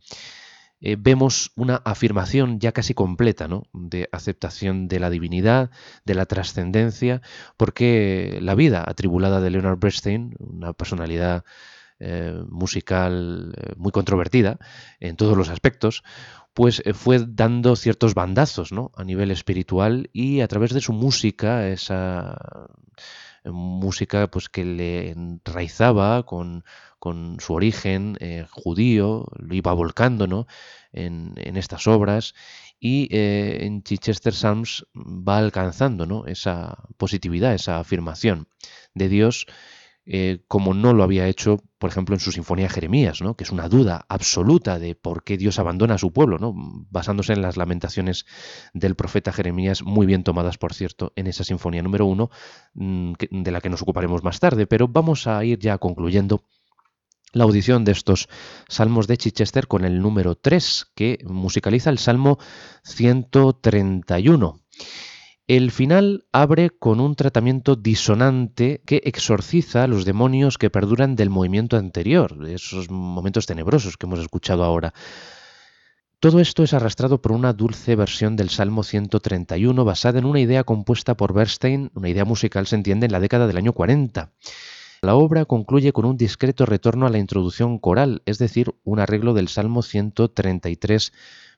eh, 0.81 0.96
vemos 0.98 1.53
una 1.57 1.76
afirmación 1.85 2.59
ya 2.59 2.72
casi 2.72 2.94
completa 2.94 3.46
¿no? 3.46 3.64
de 3.74 4.09
aceptación 4.12 4.88
de 4.88 5.00
la 5.00 5.11
divinidad, 5.11 5.70
de 6.07 6.14
la 6.14 6.24
trascendencia, 6.24 7.20
porque 7.59 8.38
la 8.40 8.55
vida 8.55 8.83
atribulada 8.87 9.42
de 9.42 9.50
Leonard 9.50 9.79
Bernstein, 9.79 10.35
una 10.38 10.72
personalidad 10.72 11.44
eh, 11.98 12.42
musical 12.48 13.55
muy 13.76 13.92
controvertida 13.92 14.59
en 15.00 15.16
todos 15.16 15.37
los 15.37 15.50
aspectos, 15.50 16.03
pues 16.54 16.82
eh, 16.84 16.94
fue 16.94 17.24
dando 17.26 17.76
ciertos 17.76 18.14
bandazos 18.14 18.72
¿no? 18.72 18.90
a 18.96 19.04
nivel 19.04 19.30
espiritual 19.30 20.10
y 20.12 20.40
a 20.40 20.48
través 20.48 20.72
de 20.72 20.80
su 20.80 20.92
música, 20.92 21.68
esa 21.68 22.68
eh, 23.44 23.50
música 23.50 24.28
pues 24.28 24.48
que 24.48 24.64
le 24.64 25.10
enraizaba 25.10 26.24
con, 26.24 26.64
su 27.38 27.54
origen 27.54 28.16
eh, 28.20 28.46
judío, 28.50 29.26
lo 29.36 29.54
iba 29.54 29.72
volcando 29.72 30.26
¿no? 30.26 30.46
en, 30.92 31.34
estas 31.56 31.86
obras 31.86 32.34
y 32.78 33.08
en 33.10 33.82
Chichester 33.82 34.34
Psalms 34.34 34.86
va 34.94 35.38
alcanzando 35.38 36.04
¿no? 36.04 36.26
esa 36.26 36.76
positividad, 36.98 37.54
esa 37.54 37.78
afirmación 37.78 38.48
de 38.94 39.08
Dios 39.08 39.46
eh, 40.12 40.42
como 40.49 40.75
no 40.75 40.92
lo 40.92 41.05
había 41.05 41.29
hecho, 41.29 41.62
por 41.79 41.88
ejemplo, 41.88 42.16
en 42.16 42.20
su 42.20 42.33
Sinfonía 42.33 42.68
Jeremías, 42.68 43.23
¿no? 43.23 43.37
que 43.37 43.44
es 43.44 43.53
una 43.53 43.68
duda 43.68 44.07
absoluta 44.09 44.81
de 44.81 44.96
por 44.96 45.23
qué 45.23 45.37
Dios 45.37 45.61
abandona 45.61 45.94
a 45.94 45.99
su 45.99 46.12
pueblo, 46.12 46.37
¿no? 46.38 46.53
basándose 46.90 47.33
en 47.33 47.42
las 47.42 47.57
lamentaciones 47.57 48.27
del 48.75 48.96
profeta 48.96 49.33
Jeremías, 49.33 49.85
muy 49.85 50.07
bien 50.07 50.25
tomadas, 50.25 50.59
por 50.59 50.75
cierto, 50.75 51.12
en 51.14 51.29
esa 51.29 51.44
Sinfonía 51.44 51.81
número 51.83 52.07
uno, 52.07 52.29
mm, 52.75 53.12
de 53.31 53.51
la 53.53 53.61
que 53.61 53.70
nos 53.70 53.83
ocuparemos 53.83 54.25
más 54.25 54.40
tarde, 54.40 54.66
pero 54.66 54.88
vamos 54.88 55.29
a 55.29 55.44
ir 55.44 55.61
ya 55.61 55.79
concluyendo 55.79 56.42
la 57.33 57.44
audición 57.44 57.85
de 57.85 57.92
estos 57.92 58.29
salmos 58.66 59.07
de 59.07 59.16
Chichester 59.16 59.68
con 59.68 59.85
el 59.85 60.03
número 60.03 60.35
3, 60.35 60.90
que 60.96 61.18
musicaliza 61.25 61.88
el 61.88 61.99
Salmo 61.99 62.40
131. 62.83 64.61
El 65.50 65.72
final 65.72 66.26
abre 66.30 66.70
con 66.70 67.00
un 67.00 67.16
tratamiento 67.16 67.74
disonante 67.74 68.82
que 68.86 69.02
exorciza 69.04 69.88
los 69.88 70.04
demonios 70.04 70.58
que 70.58 70.70
perduran 70.70 71.16
del 71.16 71.28
movimiento 71.28 71.76
anterior, 71.76 72.36
esos 72.46 72.88
momentos 72.88 73.46
tenebrosos 73.46 73.96
que 73.96 74.06
hemos 74.06 74.20
escuchado 74.20 74.62
ahora. 74.62 74.94
Todo 76.20 76.38
esto 76.38 76.62
es 76.62 76.72
arrastrado 76.72 77.20
por 77.20 77.32
una 77.32 77.52
dulce 77.52 77.96
versión 77.96 78.36
del 78.36 78.48
Salmo 78.48 78.84
131 78.84 79.84
basada 79.84 80.20
en 80.20 80.26
una 80.26 80.38
idea 80.38 80.62
compuesta 80.62 81.16
por 81.16 81.34
Bernstein, 81.34 81.90
una 81.94 82.08
idea 82.08 82.24
musical 82.24 82.68
se 82.68 82.76
entiende 82.76 83.06
en 83.06 83.12
la 83.12 83.18
década 83.18 83.48
del 83.48 83.56
año 83.56 83.72
40. 83.72 84.30
La 85.02 85.16
obra 85.16 85.46
concluye 85.46 85.92
con 85.92 86.04
un 86.04 86.16
discreto 86.16 86.64
retorno 86.64 87.08
a 87.08 87.10
la 87.10 87.18
introducción 87.18 87.80
coral, 87.80 88.22
es 88.24 88.38
decir, 88.38 88.72
un 88.84 89.00
arreglo 89.00 89.34
del 89.34 89.48
Salmo 89.48 89.82
133 89.82 91.12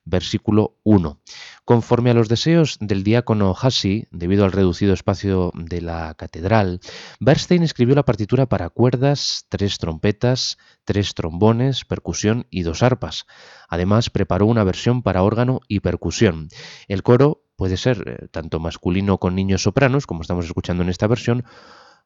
versículo 0.05 0.77
1. 0.83 1.19
Conforme 1.65 2.11
a 2.11 2.13
los 2.13 2.29
deseos 2.29 2.77
del 2.79 3.03
diácono 3.03 3.55
Hassi, 3.59 4.07
debido 4.11 4.45
al 4.45 4.51
reducido 4.51 4.93
espacio 4.93 5.51
de 5.55 5.81
la 5.81 6.13
catedral, 6.15 6.79
Bernstein 7.19 7.63
escribió 7.63 7.95
la 7.95 8.03
partitura 8.03 8.47
para 8.47 8.69
cuerdas, 8.69 9.45
tres 9.49 9.77
trompetas, 9.77 10.57
tres 10.83 11.13
trombones, 11.13 11.85
percusión 11.85 12.47
y 12.49 12.63
dos 12.63 12.83
arpas. 12.83 13.25
Además, 13.69 14.09
preparó 14.09 14.45
una 14.45 14.63
versión 14.63 15.03
para 15.03 15.23
órgano 15.23 15.61
y 15.67 15.79
percusión. 15.79 16.49
El 16.87 17.03
coro 17.03 17.43
puede 17.55 17.77
ser 17.77 18.03
eh, 18.05 18.27
tanto 18.31 18.59
masculino 18.59 19.17
con 19.19 19.35
niños 19.35 19.63
sopranos, 19.63 20.05
como 20.05 20.21
estamos 20.21 20.45
escuchando 20.45 20.83
en 20.83 20.89
esta 20.89 21.07
versión, 21.07 21.45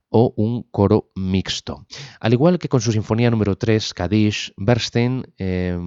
o 0.09 0.33
un 0.37 0.63
coro 0.63 1.11
mixto. 1.15 1.85
Al 2.19 2.33
igual 2.33 2.59
que 2.59 2.69
con 2.69 2.81
su 2.81 2.91
sinfonía 2.91 3.31
número 3.31 3.57
3, 3.57 3.93
Kadish, 3.93 4.53
Bernstein 4.55 5.33
eh, 5.37 5.77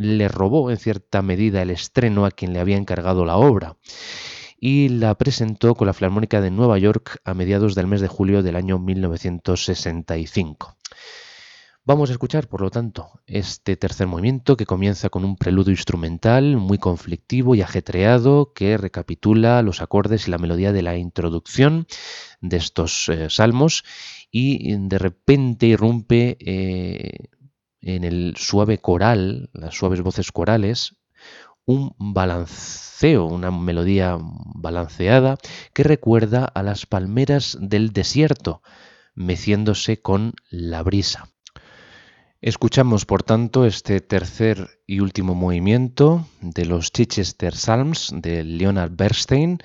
le 0.00 0.28
robó 0.28 0.70
en 0.70 0.78
cierta 0.78 1.20
medida 1.20 1.60
el 1.60 1.70
estreno 1.70 2.24
a 2.24 2.30
quien 2.30 2.54
le 2.54 2.60
había 2.60 2.78
encargado 2.78 3.26
la 3.26 3.36
obra 3.36 3.76
y 4.58 4.88
la 4.88 5.14
presentó 5.16 5.74
con 5.74 5.86
la 5.86 5.92
Filarmónica 5.92 6.40
de 6.40 6.50
Nueva 6.50 6.78
York 6.78 7.20
a 7.24 7.34
mediados 7.34 7.74
del 7.74 7.86
mes 7.86 8.00
de 8.00 8.08
julio 8.08 8.42
del 8.42 8.56
año 8.56 8.78
1965. 8.78 10.76
Vamos 11.84 12.08
a 12.08 12.12
escuchar, 12.12 12.48
por 12.48 12.62
lo 12.62 12.70
tanto, 12.70 13.10
este 13.26 13.76
tercer 13.76 14.06
movimiento 14.06 14.56
que 14.56 14.66
comienza 14.66 15.10
con 15.10 15.24
un 15.24 15.36
preludio 15.36 15.72
instrumental 15.72 16.56
muy 16.56 16.78
conflictivo 16.78 17.54
y 17.54 17.62
ajetreado 17.62 18.52
que 18.54 18.78
recapitula 18.78 19.60
los 19.62 19.82
acordes 19.82 20.28
y 20.28 20.30
la 20.30 20.38
melodía 20.38 20.72
de 20.72 20.82
la 20.82 20.96
introducción 20.96 21.86
de 22.40 22.56
estos 22.56 23.08
eh, 23.08 23.28
salmos 23.28 23.82
y 24.30 24.76
de 24.76 24.98
repente 24.98 25.66
irrumpe 25.66 26.36
eh, 26.40 27.28
en 27.82 28.04
el 28.04 28.34
suave 28.36 28.78
coral, 28.78 29.50
las 29.52 29.74
suaves 29.74 30.02
voces 30.02 30.32
corales, 30.32 30.96
un 31.64 31.94
balanceo, 31.98 33.26
una 33.26 33.50
melodía 33.50 34.18
balanceada 34.20 35.36
que 35.72 35.84
recuerda 35.84 36.44
a 36.44 36.62
las 36.62 36.86
palmeras 36.86 37.56
del 37.60 37.92
desierto, 37.92 38.62
meciéndose 39.14 40.00
con 40.00 40.34
la 40.50 40.82
brisa. 40.82 41.28
Escuchamos, 42.42 43.04
por 43.04 43.22
tanto, 43.22 43.66
este 43.66 44.00
tercer 44.00 44.80
y 44.86 45.00
último 45.00 45.34
movimiento 45.34 46.26
de 46.40 46.64
los 46.64 46.90
Chichester 46.90 47.54
Psalms 47.54 48.14
de 48.14 48.44
Leonard 48.44 48.92
Bernstein, 48.96 49.58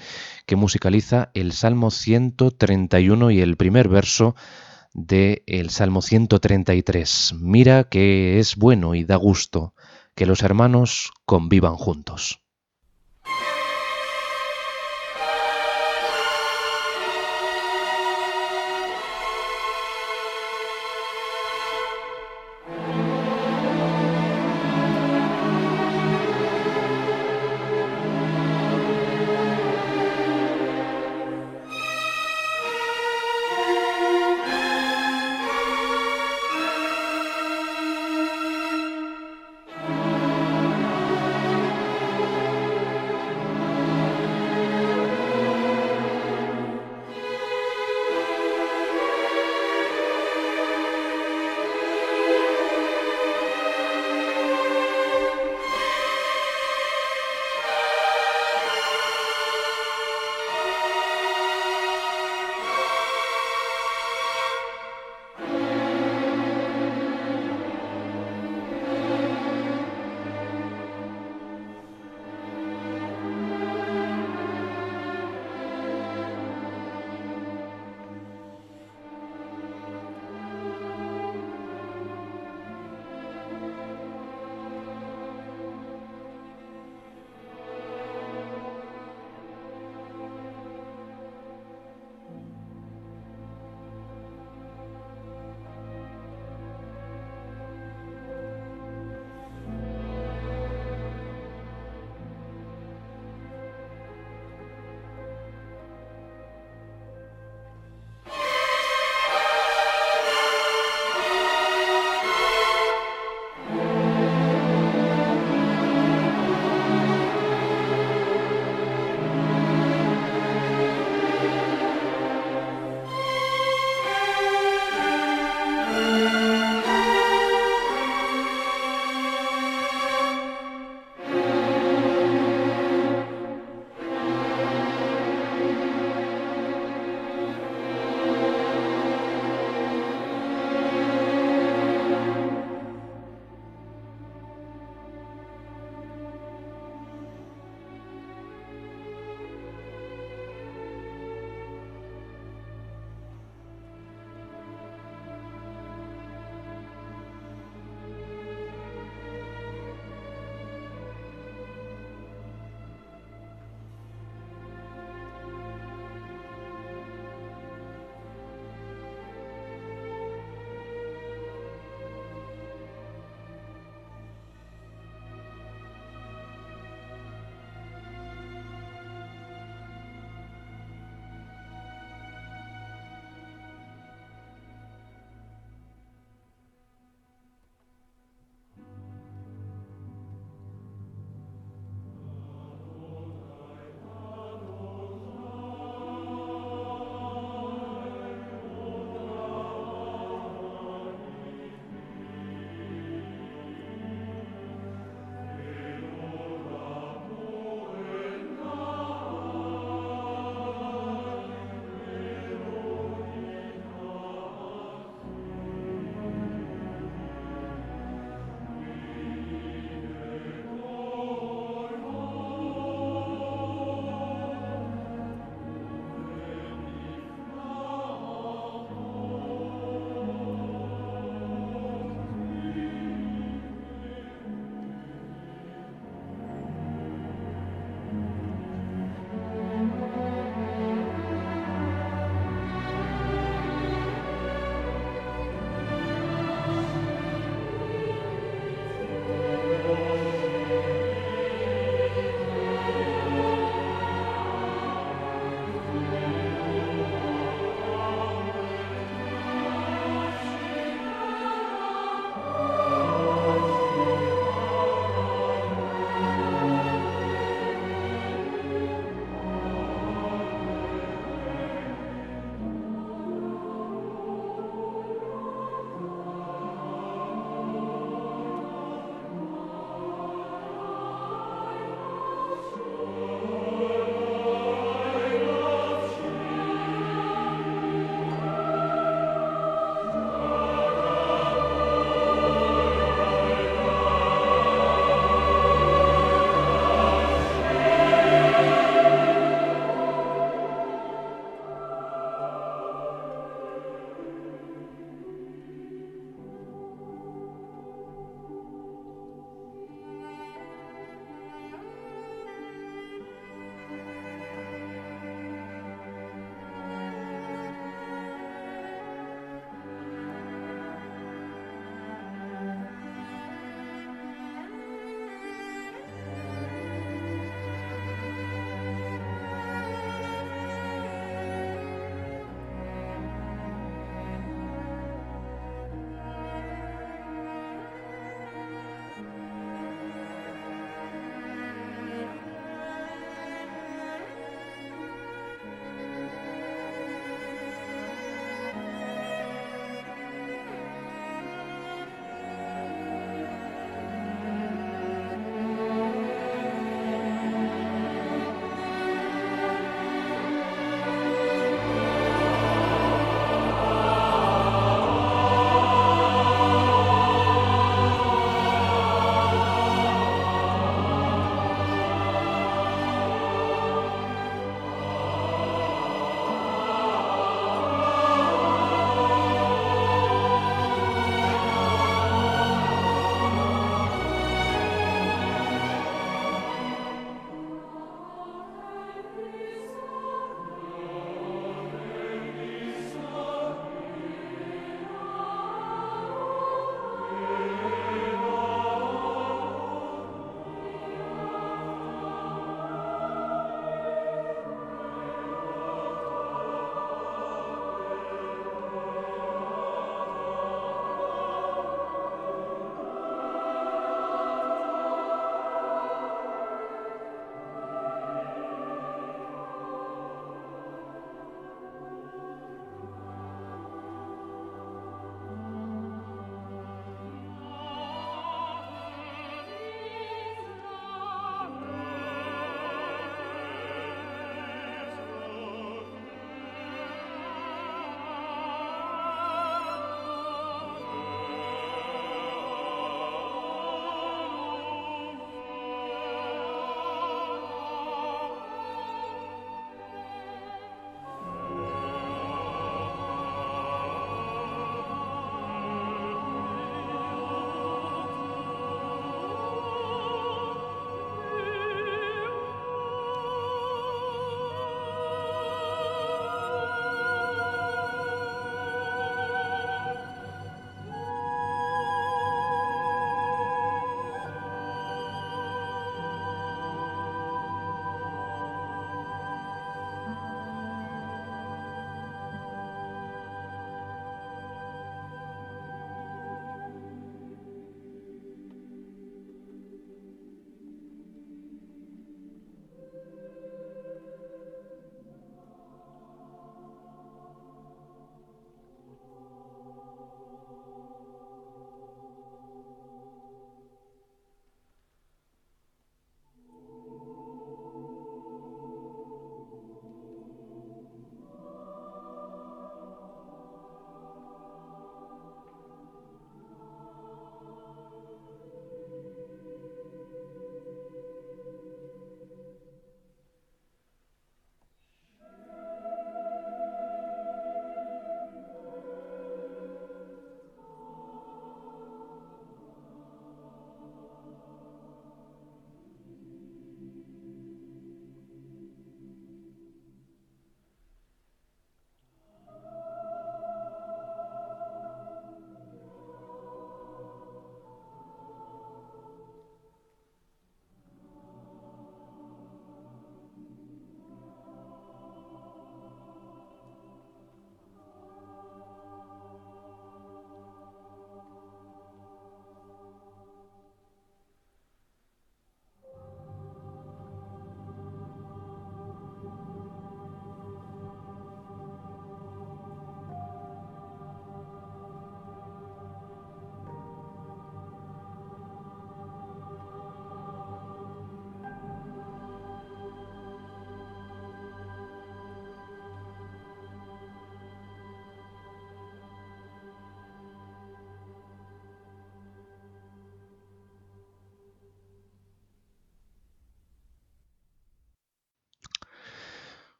que 0.45 0.57
musicaliza 0.57 1.31
el 1.33 1.53
Salmo 1.53 1.89
131 1.89 3.31
y 3.31 3.39
el 3.39 3.55
primer 3.55 3.87
verso 3.87 4.35
del 4.95 5.69
Salmo 5.69 6.01
133. 6.01 7.35
Mira 7.39 7.83
que 7.83 8.39
es 8.39 8.55
bueno 8.55 8.95
y 8.95 9.03
da 9.03 9.17
gusto 9.17 9.73
que 10.15 10.25
los 10.25 10.41
hermanos 10.41 11.11
convivan 11.25 11.75
juntos. 11.75 12.44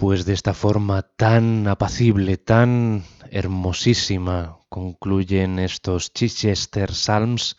Pues 0.00 0.24
de 0.24 0.32
esta 0.32 0.54
forma 0.54 1.02
tan 1.02 1.68
apacible, 1.68 2.38
tan 2.38 3.04
hermosísima, 3.30 4.58
concluyen 4.70 5.58
estos 5.58 6.14
Chichester 6.14 6.94
Psalms 6.94 7.58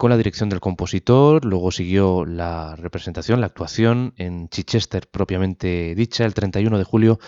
con 0.00 0.08
la 0.08 0.16
dirección 0.16 0.48
del 0.48 0.60
compositor, 0.60 1.44
luego 1.44 1.70
siguió 1.70 2.24
la 2.24 2.74
representación, 2.74 3.42
la 3.42 3.48
actuación 3.48 4.14
en 4.16 4.48
Chichester 4.48 5.06
propiamente 5.10 5.94
dicha, 5.94 6.24
el 6.24 6.32
31 6.32 6.78
de 6.78 6.84
julio 6.84 7.18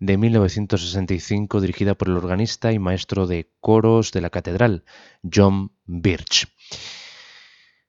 de 0.00 0.16
1965, 0.16 1.60
dirigida 1.60 1.94
por 1.94 2.08
el 2.08 2.16
organista 2.16 2.72
y 2.72 2.78
maestro 2.78 3.26
de 3.26 3.52
coros 3.60 4.12
de 4.12 4.22
la 4.22 4.30
catedral, 4.30 4.84
John 5.22 5.72
Birch. 5.84 6.48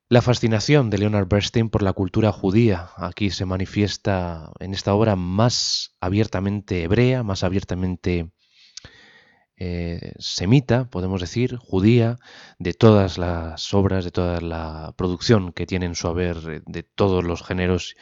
La 0.09 0.21
fascinación 0.21 0.89
de 0.89 0.97
Leonard 0.97 1.29
Bernstein 1.29 1.69
por 1.69 1.81
la 1.81 1.93
cultura 1.93 2.33
judía 2.33 2.89
aquí 2.97 3.29
se 3.29 3.45
manifiesta 3.45 4.51
en 4.59 4.73
esta 4.73 4.93
obra 4.93 5.15
más 5.15 5.95
abiertamente 6.01 6.83
hebrea, 6.83 7.23
más 7.23 7.45
abiertamente 7.45 8.33
eh, 9.57 10.13
semita, 10.17 10.85
podemos 10.89 11.21
decir, 11.21 11.57
judía, 11.57 12.17
de 12.59 12.73
todas 12.73 13.17
las 13.17 13.73
obras, 13.73 14.03
de 14.03 14.11
toda 14.11 14.41
la 14.41 14.93
producción 14.97 15.53
que 15.53 15.65
tiene 15.65 15.85
en 15.85 15.95
su 15.95 16.07
haber, 16.07 16.37
eh, 16.49 16.61
de 16.65 16.83
todos 16.83 17.23
los 17.23 17.43
géneros, 17.43 17.95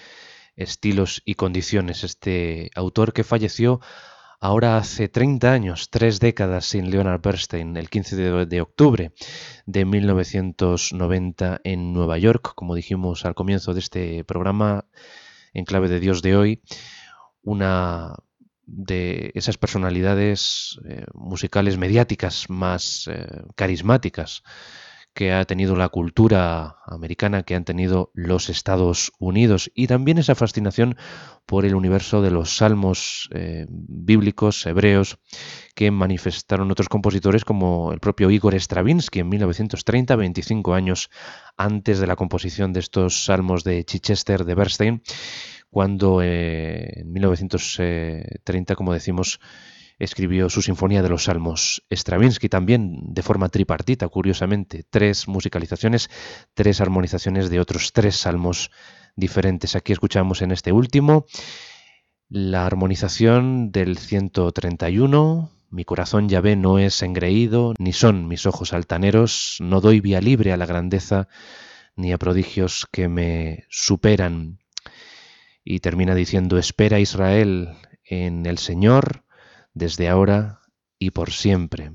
estilos 0.56 1.22
y 1.26 1.36
condiciones. 1.36 2.04
Este 2.04 2.72
autor 2.76 3.14
que 3.14 3.24
falleció 3.24 3.82
ahora 4.40 4.78
hace 4.78 5.10
30 5.10 5.52
años, 5.52 5.90
tres 5.90 6.20
décadas 6.20 6.66
sin 6.66 6.90
Leonard 6.90 7.22
Bernstein, 7.22 7.78
el 7.78 7.90
15 7.90 8.16
de, 8.16 8.46
de, 8.46 8.62
octubre 8.62 9.12
de 9.66 9.86
1990 9.86 11.62
en 11.64 11.94
Nueva 11.94 12.18
York, 12.18 12.54
como 12.56 12.76
dijimos 12.76 13.26
al 13.26 13.36
comienzo 13.36 13.74
de 13.74 13.80
este 13.82 14.24
programa, 14.24 14.86
en 15.54 15.66
clave 15.66 15.90
de 15.90 16.00
Dios 16.00 16.22
de 16.22 16.36
hoy, 16.36 16.62
una 17.44 18.16
de 18.66 19.32
esas 19.36 19.58
personalidades 19.58 20.80
eh, 20.86 21.06
musicales 21.14 21.78
mediáticas 21.78 22.50
más 22.50 23.10
eh, 23.12 23.28
carismáticas 23.56 24.44
que 25.14 25.34
ha 25.34 25.44
tenido 25.46 25.76
la 25.76 25.90
cultura 25.90 26.78
americana, 26.86 27.44
que 27.44 27.56
han 27.56 27.66
tenido 27.66 28.12
los 28.14 28.50
Estados 28.50 29.12
Unidos, 29.20 29.70
y 29.76 29.88
también 29.88 30.18
esa 30.18 30.36
fascinación 30.36 30.96
por 31.46 31.66
el 31.66 31.76
universo 31.76 32.22
de 32.22 32.32
los 32.32 32.56
salmos 32.56 33.30
eh, 33.34 33.66
bíblicos 33.70 34.66
hebreos 34.66 35.20
que 35.76 35.92
manifestaron 35.92 36.72
otros 36.72 36.88
compositores 36.88 37.44
como 37.44 37.92
el 37.92 38.00
propio 38.00 38.32
Igor 38.32 38.56
Stravinsky 38.56 39.20
en 39.20 39.30
1930, 39.30 40.16
25 40.16 40.74
años 40.74 41.10
antes 41.58 42.00
de 42.00 42.08
la 42.08 42.16
composición 42.16 42.72
de 42.72 42.80
estos 42.80 43.26
salmos 43.26 43.66
de 43.66 43.84
Chichester 43.84 44.46
de 44.46 44.56
Bernstein, 44.56 45.04
cuando 45.72 46.22
eh, 46.22 47.02
en 47.02 47.12
1930, 47.12 48.76
como 48.76 48.94
decimos, 48.94 49.40
escribió 49.98 50.50
su 50.50 50.62
Sinfonía 50.62 51.02
de 51.02 51.10
los 51.10 51.24
Salmos. 51.24 51.84
Stravinsky 51.90 52.50
también 52.50 53.14
de 53.14 53.24
forma 53.24 53.50
tripartita, 53.50 54.08
curiosamente, 54.10 54.84
tres 54.90 55.28
musicalizaciones, 55.28 56.10
tres 56.54 56.82
armonizaciones 56.82 57.50
de 57.50 57.60
otros 57.60 57.94
tres 57.94 58.18
salmos 58.18 58.72
diferentes. 59.16 59.76
Aquí 59.76 59.94
escuchamos 59.94 60.42
en 60.42 60.52
este 60.52 60.72
último 60.72 61.26
la 62.30 62.66
armonización 62.66 63.72
del 63.72 63.98
131. 63.98 65.52
Mi 65.70 65.86
corazón 65.86 66.30
ya 66.30 66.42
ve 66.42 66.56
no 66.56 66.80
es 66.80 67.02
engreído, 67.02 67.74
ni 67.78 67.94
son 67.94 68.28
mis 68.28 68.46
ojos 68.46 68.74
altaneros, 68.74 69.58
no 69.60 69.82
doy 69.82 70.02
vía 70.02 70.20
libre 70.20 70.52
a 70.52 70.58
la 70.58 70.66
grandeza, 70.66 71.28
ni 71.96 72.12
a 72.12 72.18
prodigios 72.18 72.88
que 72.92 73.08
me 73.08 73.66
superan 73.70 74.61
y 75.64 75.80
termina 75.80 76.16
diciendo, 76.16 76.58
espera 76.58 77.00
Israel 77.00 77.76
en 78.04 78.46
el 78.46 78.58
Señor 78.58 79.26
desde 79.74 80.10
ahora 80.10 80.62
y 81.00 81.12
por 81.12 81.32
siempre. 81.32 81.94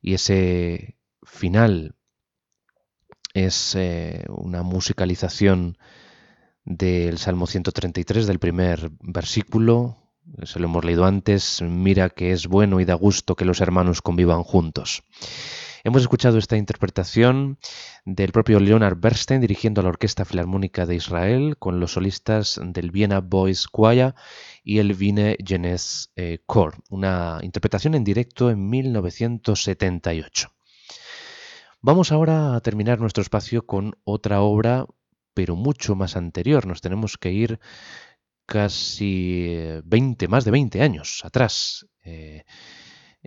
Y 0.00 0.14
ese 0.14 0.98
final 1.22 1.96
es 3.34 3.74
eh, 3.74 4.24
una 4.28 4.62
musicalización 4.62 5.78
del 6.64 7.18
Salmo 7.18 7.46
133, 7.46 8.26
del 8.26 8.38
primer 8.38 8.90
versículo, 9.00 10.06
se 10.42 10.58
lo 10.58 10.66
hemos 10.66 10.84
leído 10.84 11.04
antes, 11.04 11.62
mira 11.62 12.10
que 12.10 12.32
es 12.32 12.48
bueno 12.48 12.80
y 12.80 12.84
da 12.84 12.94
gusto 12.94 13.36
que 13.36 13.44
los 13.44 13.60
hermanos 13.60 14.02
convivan 14.02 14.42
juntos. 14.42 15.04
Hemos 15.86 16.02
escuchado 16.02 16.38
esta 16.38 16.56
interpretación 16.56 17.58
del 18.04 18.32
propio 18.32 18.58
Leonard 18.58 18.98
Bernstein 18.98 19.40
dirigiendo 19.40 19.80
a 19.80 19.84
la 19.84 19.90
Orquesta 19.90 20.24
Filarmónica 20.24 20.84
de 20.84 20.96
Israel 20.96 21.58
con 21.60 21.78
los 21.78 21.92
solistas 21.92 22.60
del 22.60 22.90
Vienna 22.90 23.20
Boys 23.20 23.68
Choir 23.72 24.12
y 24.64 24.78
el 24.78 24.96
Wiener 24.98 25.36
Jeunesse 25.46 26.10
eh, 26.16 26.40
Chor, 26.52 26.74
una 26.90 27.38
interpretación 27.42 27.94
en 27.94 28.02
directo 28.02 28.50
en 28.50 28.68
1978. 28.68 30.52
Vamos 31.82 32.10
ahora 32.10 32.56
a 32.56 32.60
terminar 32.62 32.98
nuestro 32.98 33.22
espacio 33.22 33.64
con 33.64 33.96
otra 34.02 34.40
obra, 34.40 34.86
pero 35.34 35.54
mucho 35.54 35.94
más 35.94 36.16
anterior. 36.16 36.66
Nos 36.66 36.80
tenemos 36.80 37.16
que 37.16 37.30
ir 37.30 37.60
casi 38.44 39.56
20, 39.84 40.24
eh, 40.24 40.28
más 40.28 40.44
de 40.44 40.50
20 40.50 40.82
años 40.82 41.20
atrás. 41.24 41.86
Eh, 42.02 42.42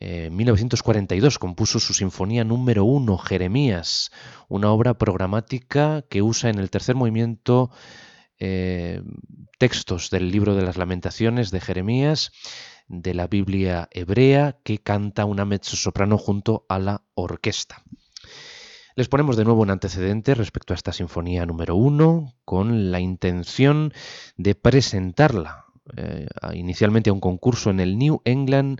en 0.02 0.34
1942 0.34 1.40
compuso 1.40 1.80
su 1.82 1.94
Sinfonía 1.94 2.46
número 2.46 2.86
1, 2.86 3.18
Jeremías, 3.18 4.12
una 4.48 4.72
obra 4.72 4.98
programática 4.98 6.04
que 6.10 6.22
usa 6.22 6.50
en 6.50 6.58
el 6.58 6.70
tercer 6.70 6.96
movimiento 6.96 7.70
eh, 8.40 9.02
textos 9.58 10.10
del 10.10 10.32
libro 10.32 10.56
de 10.56 10.64
las 10.64 10.78
lamentaciones 10.78 11.52
de 11.52 11.60
Jeremías, 11.60 12.32
de 12.88 13.14
la 13.14 13.28
Biblia 13.28 13.90
hebrea, 13.92 14.58
que 14.64 14.78
canta 14.78 15.26
una 15.26 15.44
mezzo-soprano 15.44 16.18
junto 16.18 16.66
a 16.70 16.80
la 16.80 17.04
orquesta. 17.14 17.84
Les 18.96 19.10
ponemos 19.10 19.36
de 19.36 19.44
nuevo 19.44 19.62
un 19.62 19.70
antecedente 19.70 20.34
respecto 20.34 20.74
a 20.74 20.76
esta 20.76 20.94
Sinfonía 20.94 21.46
número 21.46 21.76
1, 21.76 22.36
con 22.46 22.90
la 22.90 23.02
intención 23.02 23.94
de 24.38 24.56
presentarla 24.56 25.66
eh, 25.98 26.28
inicialmente 26.54 27.10
a 27.10 27.14
un 27.14 27.20
concurso 27.20 27.70
en 27.70 27.82
el 27.82 27.98
New 27.98 28.22
England 28.24 28.80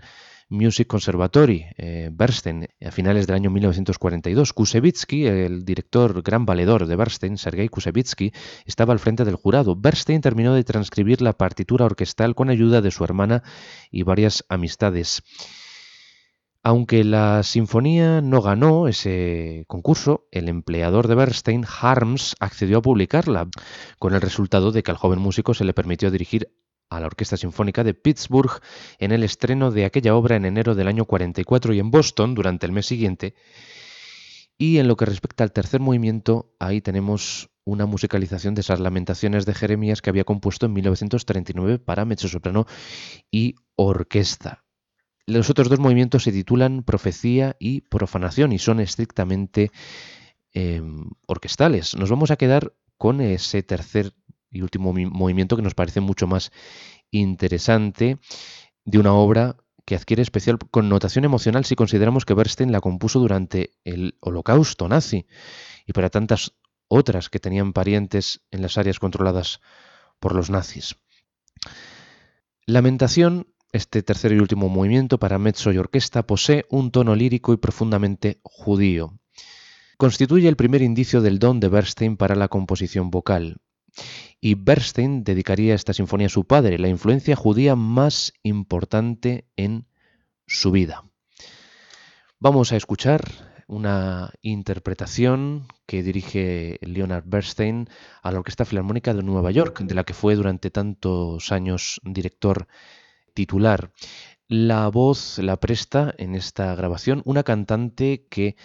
Music 0.50 0.88
Conservatory, 0.88 1.66
eh, 1.76 2.10
Bernstein, 2.12 2.68
a 2.84 2.90
finales 2.90 3.26
del 3.28 3.36
año 3.36 3.50
1942. 3.50 4.52
Kusevitsky, 4.52 5.26
el 5.26 5.64
director 5.64 6.22
gran 6.22 6.44
valedor 6.44 6.86
de 6.86 6.96
Bernstein, 6.96 7.38
Sergei 7.38 7.68
Kusevitsky, 7.68 8.32
estaba 8.66 8.92
al 8.92 8.98
frente 8.98 9.24
del 9.24 9.36
jurado. 9.36 9.76
Bernstein 9.76 10.20
terminó 10.20 10.52
de 10.54 10.64
transcribir 10.64 11.22
la 11.22 11.34
partitura 11.34 11.84
orquestal 11.84 12.34
con 12.34 12.50
ayuda 12.50 12.80
de 12.80 12.90
su 12.90 13.04
hermana 13.04 13.44
y 13.92 14.02
varias 14.02 14.44
amistades. 14.48 15.22
Aunque 16.62 17.04
la 17.04 17.42
sinfonía 17.42 18.20
no 18.20 18.42
ganó 18.42 18.88
ese 18.88 19.64
concurso, 19.68 20.26
el 20.30 20.48
empleador 20.48 21.06
de 21.08 21.14
Bernstein, 21.14 21.64
Harms, 21.64 22.34
accedió 22.38 22.78
a 22.78 22.82
publicarla, 22.82 23.48
con 23.98 24.14
el 24.14 24.20
resultado 24.20 24.72
de 24.72 24.82
que 24.82 24.90
al 24.90 24.98
joven 24.98 25.20
músico 25.20 25.54
se 25.54 25.64
le 25.64 25.72
permitió 25.72 26.10
dirigir 26.10 26.52
a 26.90 27.00
la 27.00 27.06
Orquesta 27.06 27.36
Sinfónica 27.36 27.84
de 27.84 27.94
Pittsburgh 27.94 28.60
en 28.98 29.12
el 29.12 29.22
estreno 29.22 29.70
de 29.70 29.84
aquella 29.84 30.14
obra 30.14 30.36
en 30.36 30.44
enero 30.44 30.74
del 30.74 30.88
año 30.88 31.04
44 31.06 31.72
y 31.72 31.78
en 31.78 31.90
Boston 31.90 32.34
durante 32.34 32.66
el 32.66 32.72
mes 32.72 32.86
siguiente. 32.86 33.34
Y 34.58 34.78
en 34.78 34.88
lo 34.88 34.96
que 34.96 35.06
respecta 35.06 35.44
al 35.44 35.52
tercer 35.52 35.80
movimiento, 35.80 36.52
ahí 36.58 36.82
tenemos 36.82 37.48
una 37.64 37.86
musicalización 37.86 38.54
de 38.54 38.62
esas 38.62 38.80
lamentaciones 38.80 39.46
de 39.46 39.54
Jeremías 39.54 40.02
que 40.02 40.10
había 40.10 40.24
compuesto 40.24 40.66
en 40.66 40.72
1939 40.74 41.78
para 41.78 42.04
mezzosoprano 42.04 42.66
y 43.30 43.54
orquesta. 43.76 44.64
Los 45.26 45.48
otros 45.48 45.68
dos 45.68 45.78
movimientos 45.78 46.24
se 46.24 46.32
titulan 46.32 46.82
Profecía 46.82 47.56
y 47.60 47.82
Profanación 47.82 48.52
y 48.52 48.58
son 48.58 48.80
estrictamente 48.80 49.70
em, 50.52 51.08
orquestales. 51.26 51.94
Nos 51.96 52.10
vamos 52.10 52.30
a 52.30 52.36
quedar 52.36 52.74
con 52.98 53.20
ese 53.20 53.62
tercer 53.62 54.12
y 54.50 54.62
último 54.62 54.92
movimiento 54.92 55.56
que 55.56 55.62
nos 55.62 55.74
parece 55.74 56.00
mucho 56.00 56.26
más 56.26 56.52
interesante 57.10 58.18
de 58.84 58.98
una 58.98 59.12
obra 59.12 59.56
que 59.84 59.94
adquiere 59.94 60.22
especial 60.22 60.58
connotación 60.70 61.24
emocional 61.24 61.64
si 61.64 61.74
consideramos 61.74 62.24
que 62.24 62.34
Bernstein 62.34 62.72
la 62.72 62.80
compuso 62.80 63.18
durante 63.18 63.72
el 63.84 64.16
holocausto 64.20 64.88
nazi 64.88 65.26
y 65.86 65.92
para 65.92 66.10
tantas 66.10 66.52
otras 66.88 67.28
que 67.28 67.40
tenían 67.40 67.72
parientes 67.72 68.42
en 68.50 68.62
las 68.62 68.76
áreas 68.78 68.98
controladas 68.98 69.60
por 70.18 70.34
los 70.34 70.50
nazis. 70.50 70.96
Lamentación, 72.66 73.48
este 73.72 74.02
tercer 74.02 74.32
y 74.32 74.38
último 74.38 74.68
movimiento 74.68 75.18
para 75.18 75.38
mezzo 75.38 75.72
y 75.72 75.78
orquesta, 75.78 76.26
posee 76.26 76.66
un 76.70 76.90
tono 76.90 77.14
lírico 77.14 77.52
y 77.52 77.56
profundamente 77.56 78.40
judío. 78.42 79.18
constituye 79.96 80.48
el 80.48 80.56
primer 80.56 80.80
indicio 80.82 81.20
del 81.20 81.38
don 81.38 81.60
de 81.60 81.68
Bernstein 81.68 82.16
para 82.16 82.34
la 82.34 82.48
composición 82.48 83.10
vocal. 83.10 83.60
Y 84.40 84.54
Bernstein 84.54 85.24
dedicaría 85.24 85.74
esta 85.74 85.92
sinfonía 85.92 86.26
a 86.26 86.30
su 86.30 86.44
padre, 86.44 86.78
la 86.78 86.88
influencia 86.88 87.36
judía 87.36 87.76
más 87.76 88.32
importante 88.42 89.46
en 89.56 89.86
su 90.46 90.70
vida. 90.70 91.04
Vamos 92.38 92.72
a 92.72 92.76
escuchar 92.76 93.22
una 93.66 94.32
interpretación 94.42 95.68
que 95.86 96.02
dirige 96.02 96.78
Leonard 96.80 97.24
Bernstein 97.26 97.88
a 98.22 98.32
la 98.32 98.40
Orquesta 98.40 98.64
Filarmónica 98.64 99.14
de 99.14 99.22
Nueva 99.22 99.52
York, 99.52 99.80
de 99.82 99.94
la 99.94 100.04
que 100.04 100.14
fue 100.14 100.34
durante 100.34 100.70
tantos 100.70 101.52
años 101.52 102.00
director 102.02 102.66
titular. 103.32 103.92
La 104.48 104.88
voz 104.88 105.38
la 105.38 105.58
presta 105.58 106.12
en 106.18 106.34
esta 106.34 106.74
grabación 106.74 107.22
una 107.24 107.44
cantante 107.44 108.26
que 108.28 108.56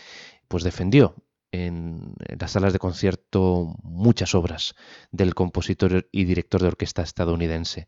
pues 0.47 0.63
defendió 0.63 1.15
en, 1.63 2.15
las 2.39 2.51
salas 2.51 2.73
de 2.73 2.79
concierto 2.79 3.75
muchas 3.83 4.35
obras 4.35 4.75
del 5.11 5.33
compositor 5.35 6.07
y 6.11 6.25
director 6.25 6.61
de 6.61 6.67
orquesta 6.67 7.01
estadounidense, 7.01 7.87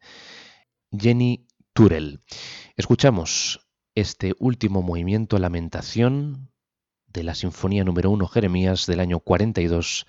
Jenny 0.91 1.47
Turell. 1.73 2.21
Escuchamos 2.75 3.67
este 3.95 4.33
último 4.39 4.81
movimiento, 4.81 5.37
Lamentación, 5.37 6.51
de 7.07 7.23
la 7.23 7.35
Sinfonía 7.35 7.83
número 7.83 8.11
1 8.11 8.27
Jeremías 8.27 8.85
del 8.85 8.99
año 8.99 9.19
42 9.19 10.05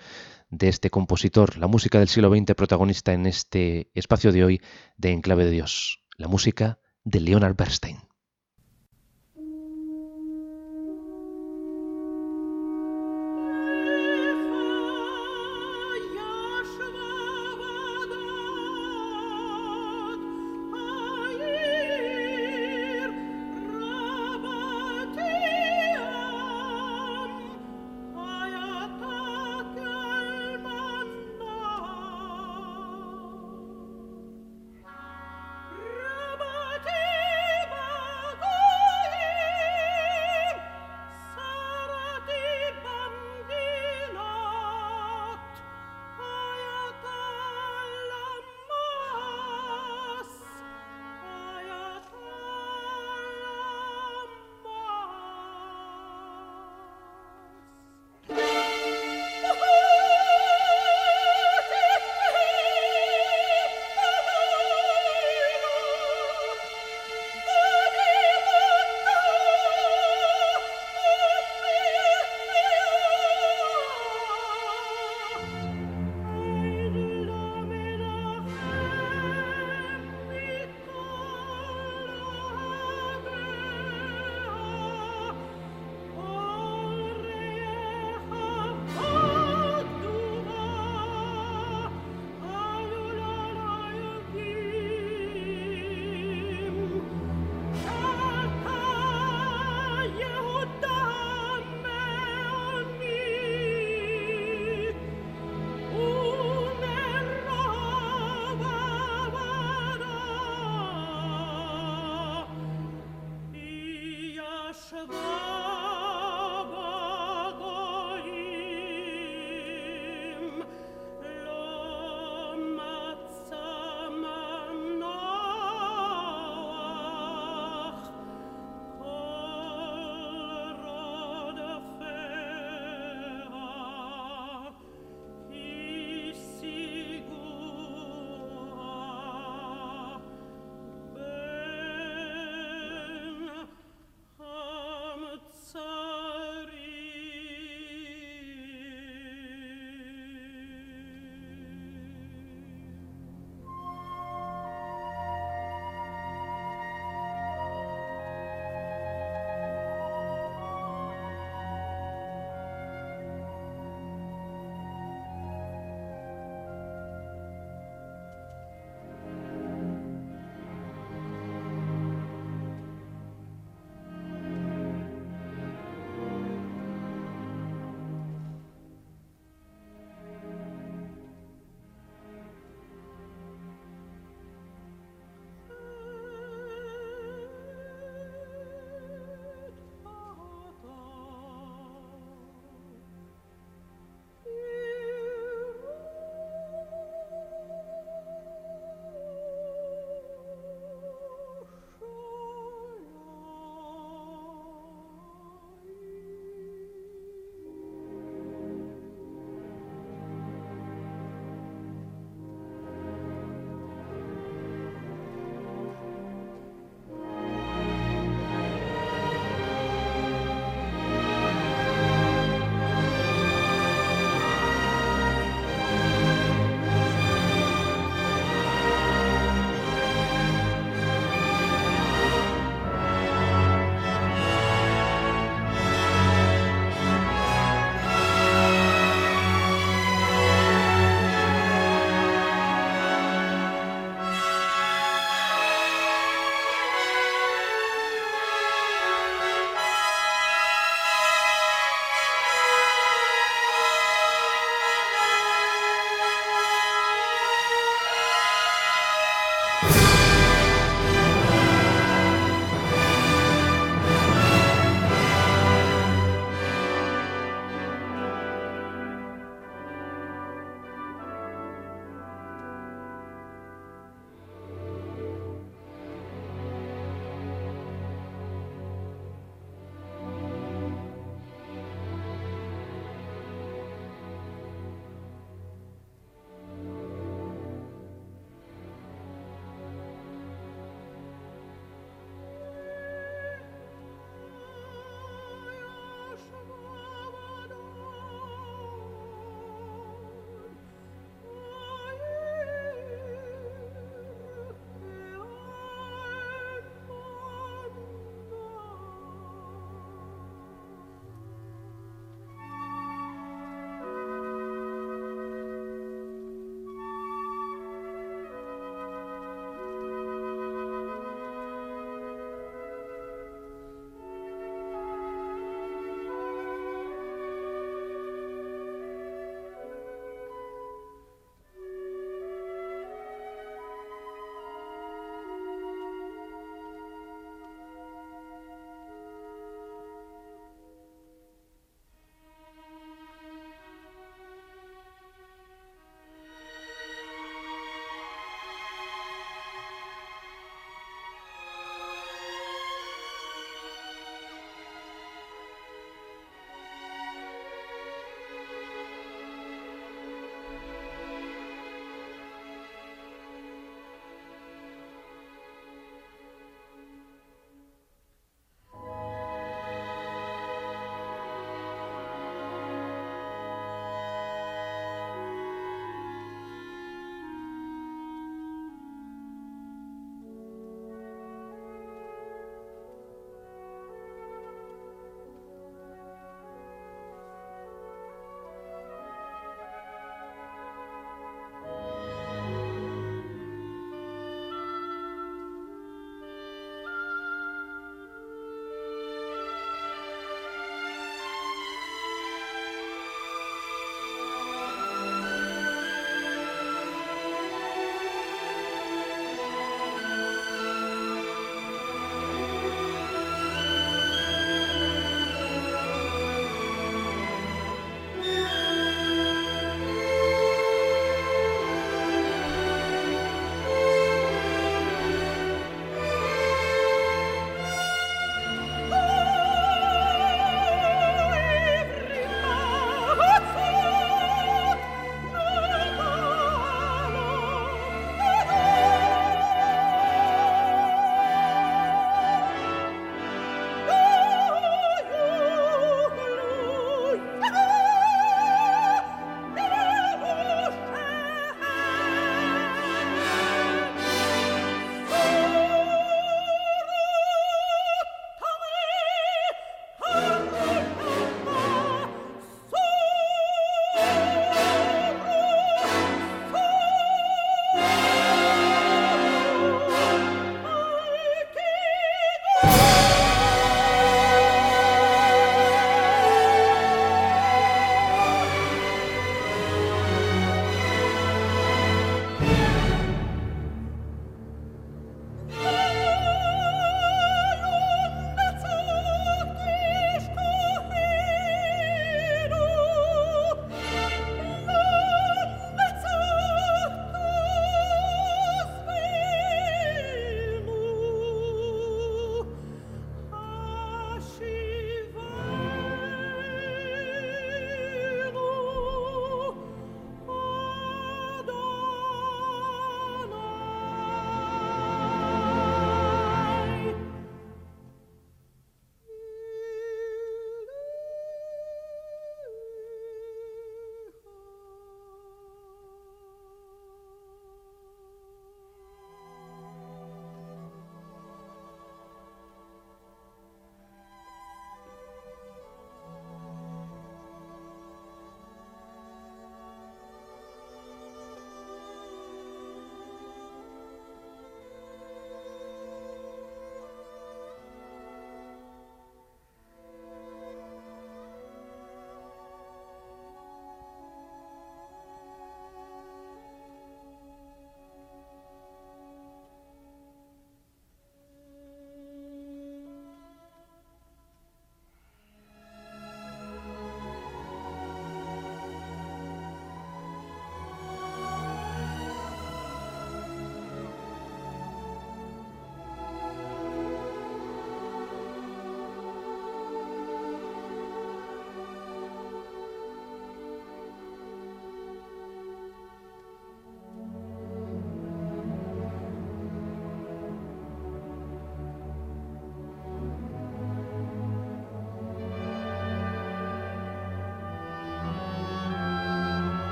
de 0.50 0.68
este 0.68 0.90
compositor, 0.90 1.56
la 1.58 1.66
música 1.66 1.98
del 1.98 2.08
siglo 2.08 2.30
XX 2.34 2.54
protagonista 2.54 3.12
en 3.12 3.26
este 3.26 3.90
espacio 3.94 4.32
de 4.32 4.44
hoy 4.44 4.60
de 4.96 5.12
Enclave 5.12 5.44
de 5.44 5.50
Dios, 5.50 6.04
la 6.16 6.28
música 6.28 6.80
de 7.04 7.20
Leonard 7.20 7.56
Bernstein. 7.56 8.07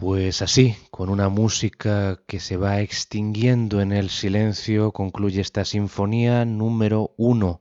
Pues 0.00 0.40
así, 0.40 0.78
con 0.90 1.10
una 1.10 1.28
música 1.28 2.22
que 2.26 2.40
se 2.40 2.56
va 2.56 2.80
extinguiendo 2.80 3.82
en 3.82 3.92
el 3.92 4.08
silencio, 4.08 4.92
concluye 4.92 5.42
esta 5.42 5.66
sinfonía 5.66 6.46
número 6.46 7.12
uno, 7.18 7.60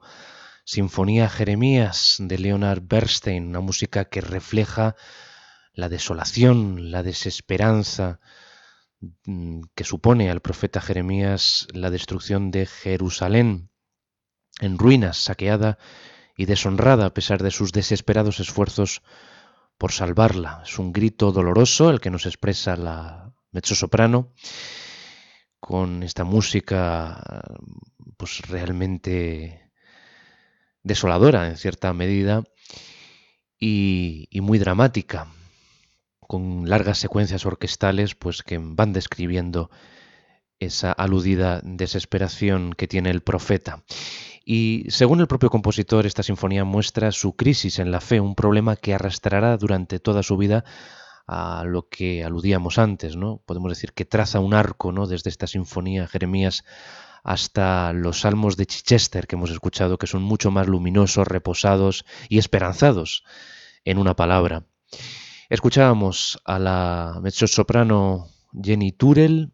Sinfonía 0.64 1.28
Jeremías 1.28 2.16
de 2.18 2.38
Leonard 2.38 2.82
Bernstein, 2.82 3.50
una 3.50 3.60
música 3.60 4.06
que 4.06 4.22
refleja 4.22 4.96
la 5.74 5.90
desolación, 5.90 6.92
la 6.92 7.04
desesperanza 7.04 8.22
mm, 9.26 9.64
que 9.76 9.84
supone 9.84 10.32
al 10.32 10.40
profeta 10.40 10.80
Jeremías 10.80 11.68
la 11.74 11.90
destrucción 11.90 12.52
de 12.52 12.68
Jerusalén 12.68 13.70
en 14.62 14.78
ruinas, 14.78 15.18
saqueada 15.18 15.78
y 16.38 16.46
deshonrada 16.46 17.08
a 17.08 17.14
pesar 17.14 17.44
de 17.44 17.52
sus 17.52 17.74
desesperados 17.74 18.40
esfuerzos 18.40 19.02
por 19.80 19.94
salvarla. 19.94 20.62
Es 20.64 20.78
un 20.78 20.92
grito 20.94 21.32
doloroso 21.32 21.90
el 21.90 22.02
que 22.02 22.12
nos 22.12 22.28
expresa 22.28 22.76
la 22.76 23.34
mezzosoprano 23.52 24.34
con 25.60 26.04
esta 26.04 26.26
música 26.26 27.42
pues 28.18 28.42
realmente 28.42 29.72
desoladora 30.84 31.48
en 31.48 31.58
cierta 31.58 31.94
medida 31.94 32.44
y, 33.58 34.28
y 34.30 34.42
muy 34.42 34.60
dramática 34.60 35.28
con 36.20 36.70
largas 36.70 36.98
secuencias 36.98 37.46
orquestales 37.46 38.16
pues 38.16 38.44
que 38.44 38.58
van 38.62 38.92
describiendo 38.92 39.72
esa 40.60 40.92
aludida 40.92 41.62
desesperación 41.64 42.74
que 42.74 42.88
tiene 42.88 43.10
el 43.10 43.22
profeta. 43.22 43.84
Y 44.46 44.86
según 44.90 45.20
el 45.20 45.28
propio 45.28 45.50
compositor, 45.50 46.06
esta 46.06 46.24
sinfonía 46.24 46.64
muestra 46.64 47.12
su 47.12 47.36
crisis 47.36 47.80
en 47.80 47.92
la 47.92 48.02
fe, 48.02 48.20
un 48.20 48.36
problema 48.36 48.76
que 48.76 48.94
arrastrará 48.94 49.58
durante 49.58 50.00
toda 50.00 50.24
su 50.24 50.38
vida 50.38 50.64
a 51.28 51.64
lo 51.64 51.88
que 51.88 52.24
aludíamos 52.24 52.80
antes, 52.80 53.16
¿no? 53.16 53.42
Podemos 53.46 53.70
decir 53.70 53.94
que 53.94 54.06
traza 54.06 54.40
un 54.40 54.56
arco, 54.56 54.92
¿no? 54.92 55.06
Desde 55.06 55.30
esta 55.30 55.46
sinfonía 55.46 56.08
Jeremías 56.08 56.64
hasta 57.24 57.94
los 57.94 58.22
salmos 58.22 58.58
de 58.58 58.66
Chichester 58.66 59.28
que 59.28 59.36
hemos 59.36 59.52
escuchado, 59.52 59.98
que 59.98 60.08
son 60.08 60.24
mucho 60.24 60.50
más 60.50 60.68
luminosos, 60.68 61.28
reposados 61.28 62.06
y 62.28 62.40
esperanzados, 62.40 63.24
en 63.86 64.00
una 64.00 64.16
palabra. 64.16 64.64
Escuchábamos 65.50 66.40
a 66.46 66.58
la 66.58 67.20
mezzosoprano 67.22 68.30
Jenny 68.52 68.92
Turel 68.92 69.54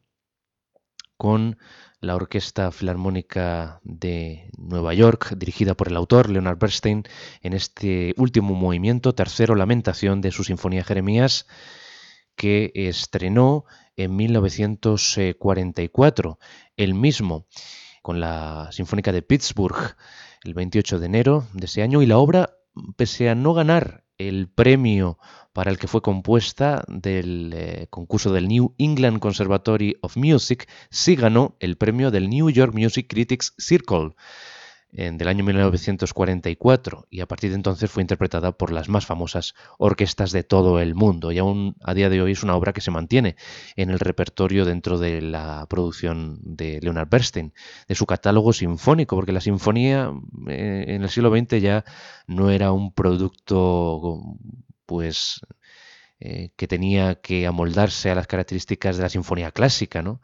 con 1.18 1.58
la 2.02 2.16
Orquesta 2.16 2.72
Filarmónica 2.72 3.80
de 3.84 4.50
Nueva 4.58 4.94
York, 4.94 5.34
dirigida 5.36 5.74
por 5.74 5.90
el 5.90 5.98
autor 5.98 6.30
Leonard 6.30 6.60
Bernstein, 6.60 7.04
en 7.42 7.54
este 7.54 8.14
último 8.18 8.54
movimiento, 8.54 9.16
tercero 9.16 9.56
Lamentación 9.56 10.22
de 10.22 10.32
su 10.32 10.44
Sinfonía 10.44 10.84
Jeremías, 10.84 11.48
que 12.36 12.72
estrenó 12.76 13.66
en 13.96 14.16
1944, 14.16 16.38
el 16.78 16.94
mismo, 16.94 17.48
con 18.02 18.20
la 18.20 18.70
Sinfónica 18.72 19.12
de 19.12 19.24
Pittsburgh, 19.24 19.96
el 20.44 20.54
28 20.54 21.00
de 21.00 21.06
enero 21.06 21.48
de 21.54 21.66
ese 21.66 21.82
año, 21.82 22.02
y 22.02 22.06
la 22.06 22.18
obra, 22.18 22.58
pese 22.98 23.30
a 23.30 23.36
no 23.36 23.54
ganar 23.54 24.05
el 24.18 24.48
premio 24.48 25.18
para 25.54 25.72
el 25.72 25.78
que 25.78 25.88
fue 25.88 26.02
compuesta 26.02 26.84
del 26.88 27.54
eh, 27.56 27.88
concurso 27.90 28.34
del 28.34 28.48
New 28.48 28.74
England 28.78 29.20
Conservatory 29.20 29.98
of 30.02 30.18
Music, 30.18 30.68
sí 30.90 31.16
ganó 31.16 31.56
el 31.60 31.78
premio 31.78 32.12
del 32.12 32.30
New 32.30 32.50
York 32.50 32.74
Music 32.74 33.08
Critics 33.10 33.54
Circle 33.58 34.16
del 34.96 35.28
año 35.28 35.44
1944 35.44 37.08
y 37.10 37.20
a 37.20 37.28
partir 37.28 37.50
de 37.50 37.58
entonces 37.58 37.92
fue 37.92 38.02
interpretada 38.02 38.54
por 38.54 38.72
las 38.72 38.88
más 38.88 39.06
famosas 39.06 39.54
orquestas 39.78 40.32
de 40.32 40.44
todo 40.44 40.80
el 40.80 40.96
mundo 40.96 41.34
y 41.34 41.38
aún 41.38 41.76
a 41.84 41.94
día 41.94 42.10
de 42.10 42.22
hoy 42.22 42.32
es 42.32 42.44
una 42.44 42.56
obra 42.56 42.72
que 42.72 42.80
se 42.80 42.92
mantiene 42.92 43.36
en 43.76 43.90
el 43.90 44.00
repertorio 44.00 44.64
dentro 44.64 44.98
de 44.98 45.22
la 45.22 45.66
producción 45.68 46.40
de 46.42 46.80
Leonard 46.82 47.10
Bernstein, 47.10 47.54
de 47.90 47.96
su 47.96 48.06
catálogo 48.06 48.54
sinfónico, 48.54 49.18
porque 49.18 49.34
la 49.34 49.42
sinfonía 49.42 50.14
eh, 50.48 50.86
en 50.88 51.04
el 51.04 51.10
siglo 51.10 51.30
XX 51.30 51.62
ya 51.62 51.84
no 52.28 52.50
era 52.50 52.72
un 52.72 52.94
producto 52.94 54.22
pues 54.86 55.42
eh, 56.22 56.52
que 56.56 56.68
tenía 56.68 57.16
que 57.16 57.48
amoldarse 57.48 58.12
a 58.12 58.16
las 58.16 58.28
características 58.28 58.96
de 58.96 59.04
la 59.04 59.10
sinfonía 59.10 59.52
clásica, 59.52 60.02
¿no? 60.02 60.22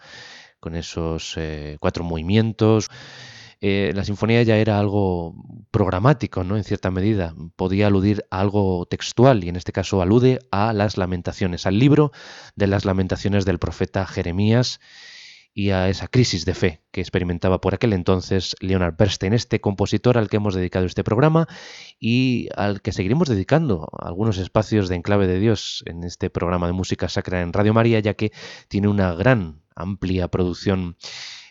con 0.61 0.75
esos 0.75 1.33
eh, 1.37 1.75
cuatro 1.81 2.05
movimientos. 2.05 2.89
Eh, 3.63 3.91
la 3.95 4.03
sinfonía 4.03 4.41
ya 4.41 4.57
era 4.57 4.79
algo 4.79 5.35
programático, 5.69 6.43
¿no? 6.43 6.57
En 6.57 6.63
cierta 6.63 6.89
medida. 6.89 7.35
Podía 7.55 7.87
aludir 7.87 8.25
a 8.31 8.39
algo 8.39 8.87
textual 8.87 9.43
y 9.43 9.49
en 9.49 9.55
este 9.55 9.71
caso 9.71 10.01
alude 10.01 10.39
a 10.49 10.73
las 10.73 10.97
lamentaciones, 10.97 11.67
al 11.67 11.77
libro 11.77 12.11
de 12.55 12.65
las 12.65 12.85
lamentaciones 12.85 13.45
del 13.45 13.59
profeta 13.59 14.07
Jeremías 14.07 14.79
y 15.53 15.71
a 15.71 15.89
esa 15.89 16.07
crisis 16.07 16.45
de 16.45 16.53
fe 16.55 16.81
que 16.91 17.01
experimentaba 17.01 17.61
por 17.61 17.73
aquel 17.73 17.93
entonces 17.93 18.55
Leonard 18.61 18.95
Bernstein, 18.97 19.33
este 19.33 19.59
compositor 19.59 20.17
al 20.17 20.29
que 20.29 20.37
hemos 20.37 20.55
dedicado 20.55 20.85
este 20.85 21.03
programa 21.03 21.47
y 21.99 22.47
al 22.55 22.81
que 22.81 22.93
seguiremos 22.93 23.27
dedicando 23.27 23.89
algunos 23.99 24.37
espacios 24.37 24.89
de 24.89 24.95
enclave 24.95 25.27
de 25.27 25.39
Dios 25.39 25.83
en 25.85 26.03
este 26.03 26.29
programa 26.29 26.67
de 26.67 26.73
música 26.73 27.09
sacra 27.09 27.41
en 27.41 27.53
Radio 27.53 27.73
María, 27.73 27.99
ya 27.99 28.13
que 28.13 28.31
tiene 28.69 28.87
una 28.87 29.13
gran, 29.13 29.61
amplia 29.75 30.29
producción 30.29 30.95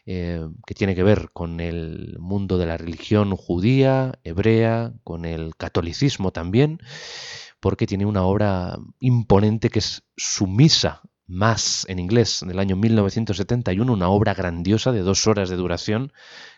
eh, 0.06 0.46
que 0.66 0.74
tiene 0.74 0.94
que 0.94 1.02
ver 1.02 1.30
con 1.32 1.60
el 1.60 2.16
mundo 2.18 2.58
de 2.58 2.66
la 2.66 2.76
religión 2.76 3.36
judía, 3.36 4.18
hebrea, 4.24 4.92
con 5.04 5.24
el 5.24 5.56
catolicismo 5.56 6.32
también, 6.32 6.78
porque 7.60 7.86
tiene 7.86 8.06
una 8.06 8.24
obra 8.24 8.78
imponente 8.98 9.70
que 9.70 9.80
es 9.80 10.02
Sumisa, 10.16 11.02
más 11.26 11.86
en 11.88 12.00
inglés, 12.00 12.44
del 12.46 12.58
año 12.58 12.76
1971, 12.76 13.92
una 13.92 14.08
obra 14.08 14.34
grandiosa 14.34 14.90
de 14.90 15.00
dos 15.00 15.26
horas 15.28 15.48
de 15.48 15.56
duración, 15.56 16.12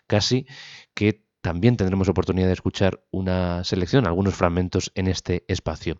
casi, 0.07 0.47
que 0.95 1.23
también 1.43 1.75
tendremos 1.75 2.07
oportunidad 2.07 2.47
de 2.47 2.53
escuchar 2.53 3.03
una 3.11 3.65
selección, 3.65 4.07
algunos 4.07 4.33
fragmentos 4.33 4.93
en 4.95 5.09
este 5.09 5.43
espacio. 5.49 5.99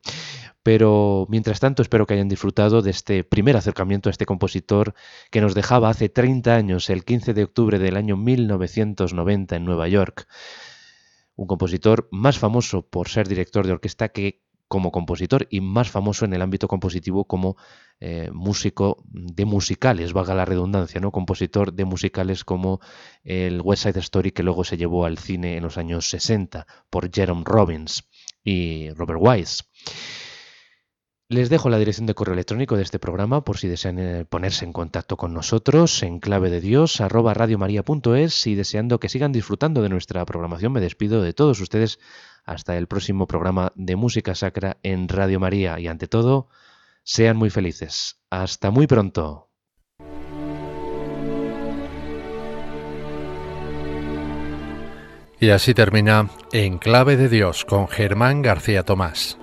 Pero 0.64 1.28
mientras 1.30 1.60
tanto 1.60 1.82
espero 1.82 2.08
que 2.08 2.14
hayan 2.14 2.30
disfrutado 2.30 2.82
de 2.82 2.91
este 2.91 3.26
primer 3.26 3.58
acercamiento 3.58 4.08
a 4.08 4.12
este 4.12 4.26
compositor 4.26 4.94
que 5.32 5.41
nos 5.41 5.54
dejaba 5.54 5.89
hace 5.89 6.08
30 6.08 6.56
años, 6.56 6.89
el 6.89 7.04
15 7.04 7.34
de 7.34 7.44
octubre 7.44 7.78
del 7.78 7.98
año 7.98 8.16
1990 8.16 9.58
en 9.58 9.66
Nueva 9.66 9.89
York. 9.89 10.30
Un 11.36 11.48
compositor 11.48 12.08
más 12.10 12.39
famoso 12.39 12.88
por 12.88 13.10
ser 13.10 13.28
director 13.28 13.68
de 13.68 13.74
orquesta 13.74 14.10
que 14.10 14.44
como 14.70 14.94
compositor 14.94 15.46
y 15.50 15.60
más 15.60 15.91
famoso 15.91 16.24
en 16.24 16.32
el 16.32 16.41
ámbito 16.41 16.70
compositivo 16.70 17.26
como 17.26 17.58
eh, 18.00 18.30
músico 18.34 19.04
de 19.06 19.46
musicales, 19.46 20.14
valga 20.14 20.36
la 20.36 20.46
redundancia, 20.46 21.00
¿no? 21.00 21.12
Compositor 21.12 21.74
de 21.74 21.86
musicales 21.86 22.44
como 22.44 22.80
el 23.24 23.62
West 23.62 23.84
Side 23.84 24.00
Story 24.00 24.32
que 24.32 24.44
luego 24.44 24.64
se 24.64 24.78
llevó 24.78 25.06
al 25.06 25.18
cine 25.18 25.58
en 25.58 25.64
los 25.64 25.78
años 25.78 26.10
60 26.10 26.68
por 26.89 27.14
Jerome 27.14 27.44
Robbins 27.46 28.04
y 28.44 28.89
Robert 28.91 29.20
Wise. 29.22 29.64
Les 31.30 31.50
dejo 31.50 31.70
la 31.70 31.80
dirección 31.80 32.06
de 32.06 32.14
correo 32.14 32.34
electrónico 32.34 32.76
de 32.76 32.84
este 32.84 33.00
programa 33.00 33.44
por 33.44 33.58
si 33.58 33.68
desean 33.68 33.98
eh, 33.98 34.26
ponerse 34.26 34.66
en 34.66 34.74
contacto 34.74 35.18
con 35.18 35.34
nosotros 35.34 36.04
en 36.04 36.20
clave 36.20 36.50
de 36.50 36.62
Dios 36.62 37.02
arroba 37.02 37.34
radiomaria.es 37.34 38.46
y 38.46 38.54
deseando 38.54 39.00
que 39.00 39.10
sigan 39.10 39.32
disfrutando 39.32 39.82
de 39.82 39.89
nuestra 39.89 40.24
programación 40.26 40.74
me 40.74 40.82
despido 40.82 41.24
de 41.24 41.34
todos 41.34 41.60
ustedes 41.60 41.98
hasta 42.44 42.78
el 42.78 42.88
próximo 42.88 43.26
programa 43.26 43.72
de 43.76 43.96
música 43.96 44.36
sacra 44.36 44.78
en 44.84 45.08
Radio 45.08 45.39
María 45.39 45.80
y 45.80 45.88
ante 45.88 46.08
todo 46.08 46.50
sean 47.04 47.38
muy 47.38 47.49
felices. 47.49 48.20
Hasta 48.30 48.72
muy 48.72 48.88
pronto. 48.88 49.49
Y 55.39 55.49
así 55.49 55.74
termina 55.74 56.30
En 56.54 56.78
Clave 56.78 57.18
de 57.18 57.28
Dios 57.28 57.66
con 57.66 57.89
Germán 57.89 58.41
García 58.41 58.84
Tomás. 58.84 59.38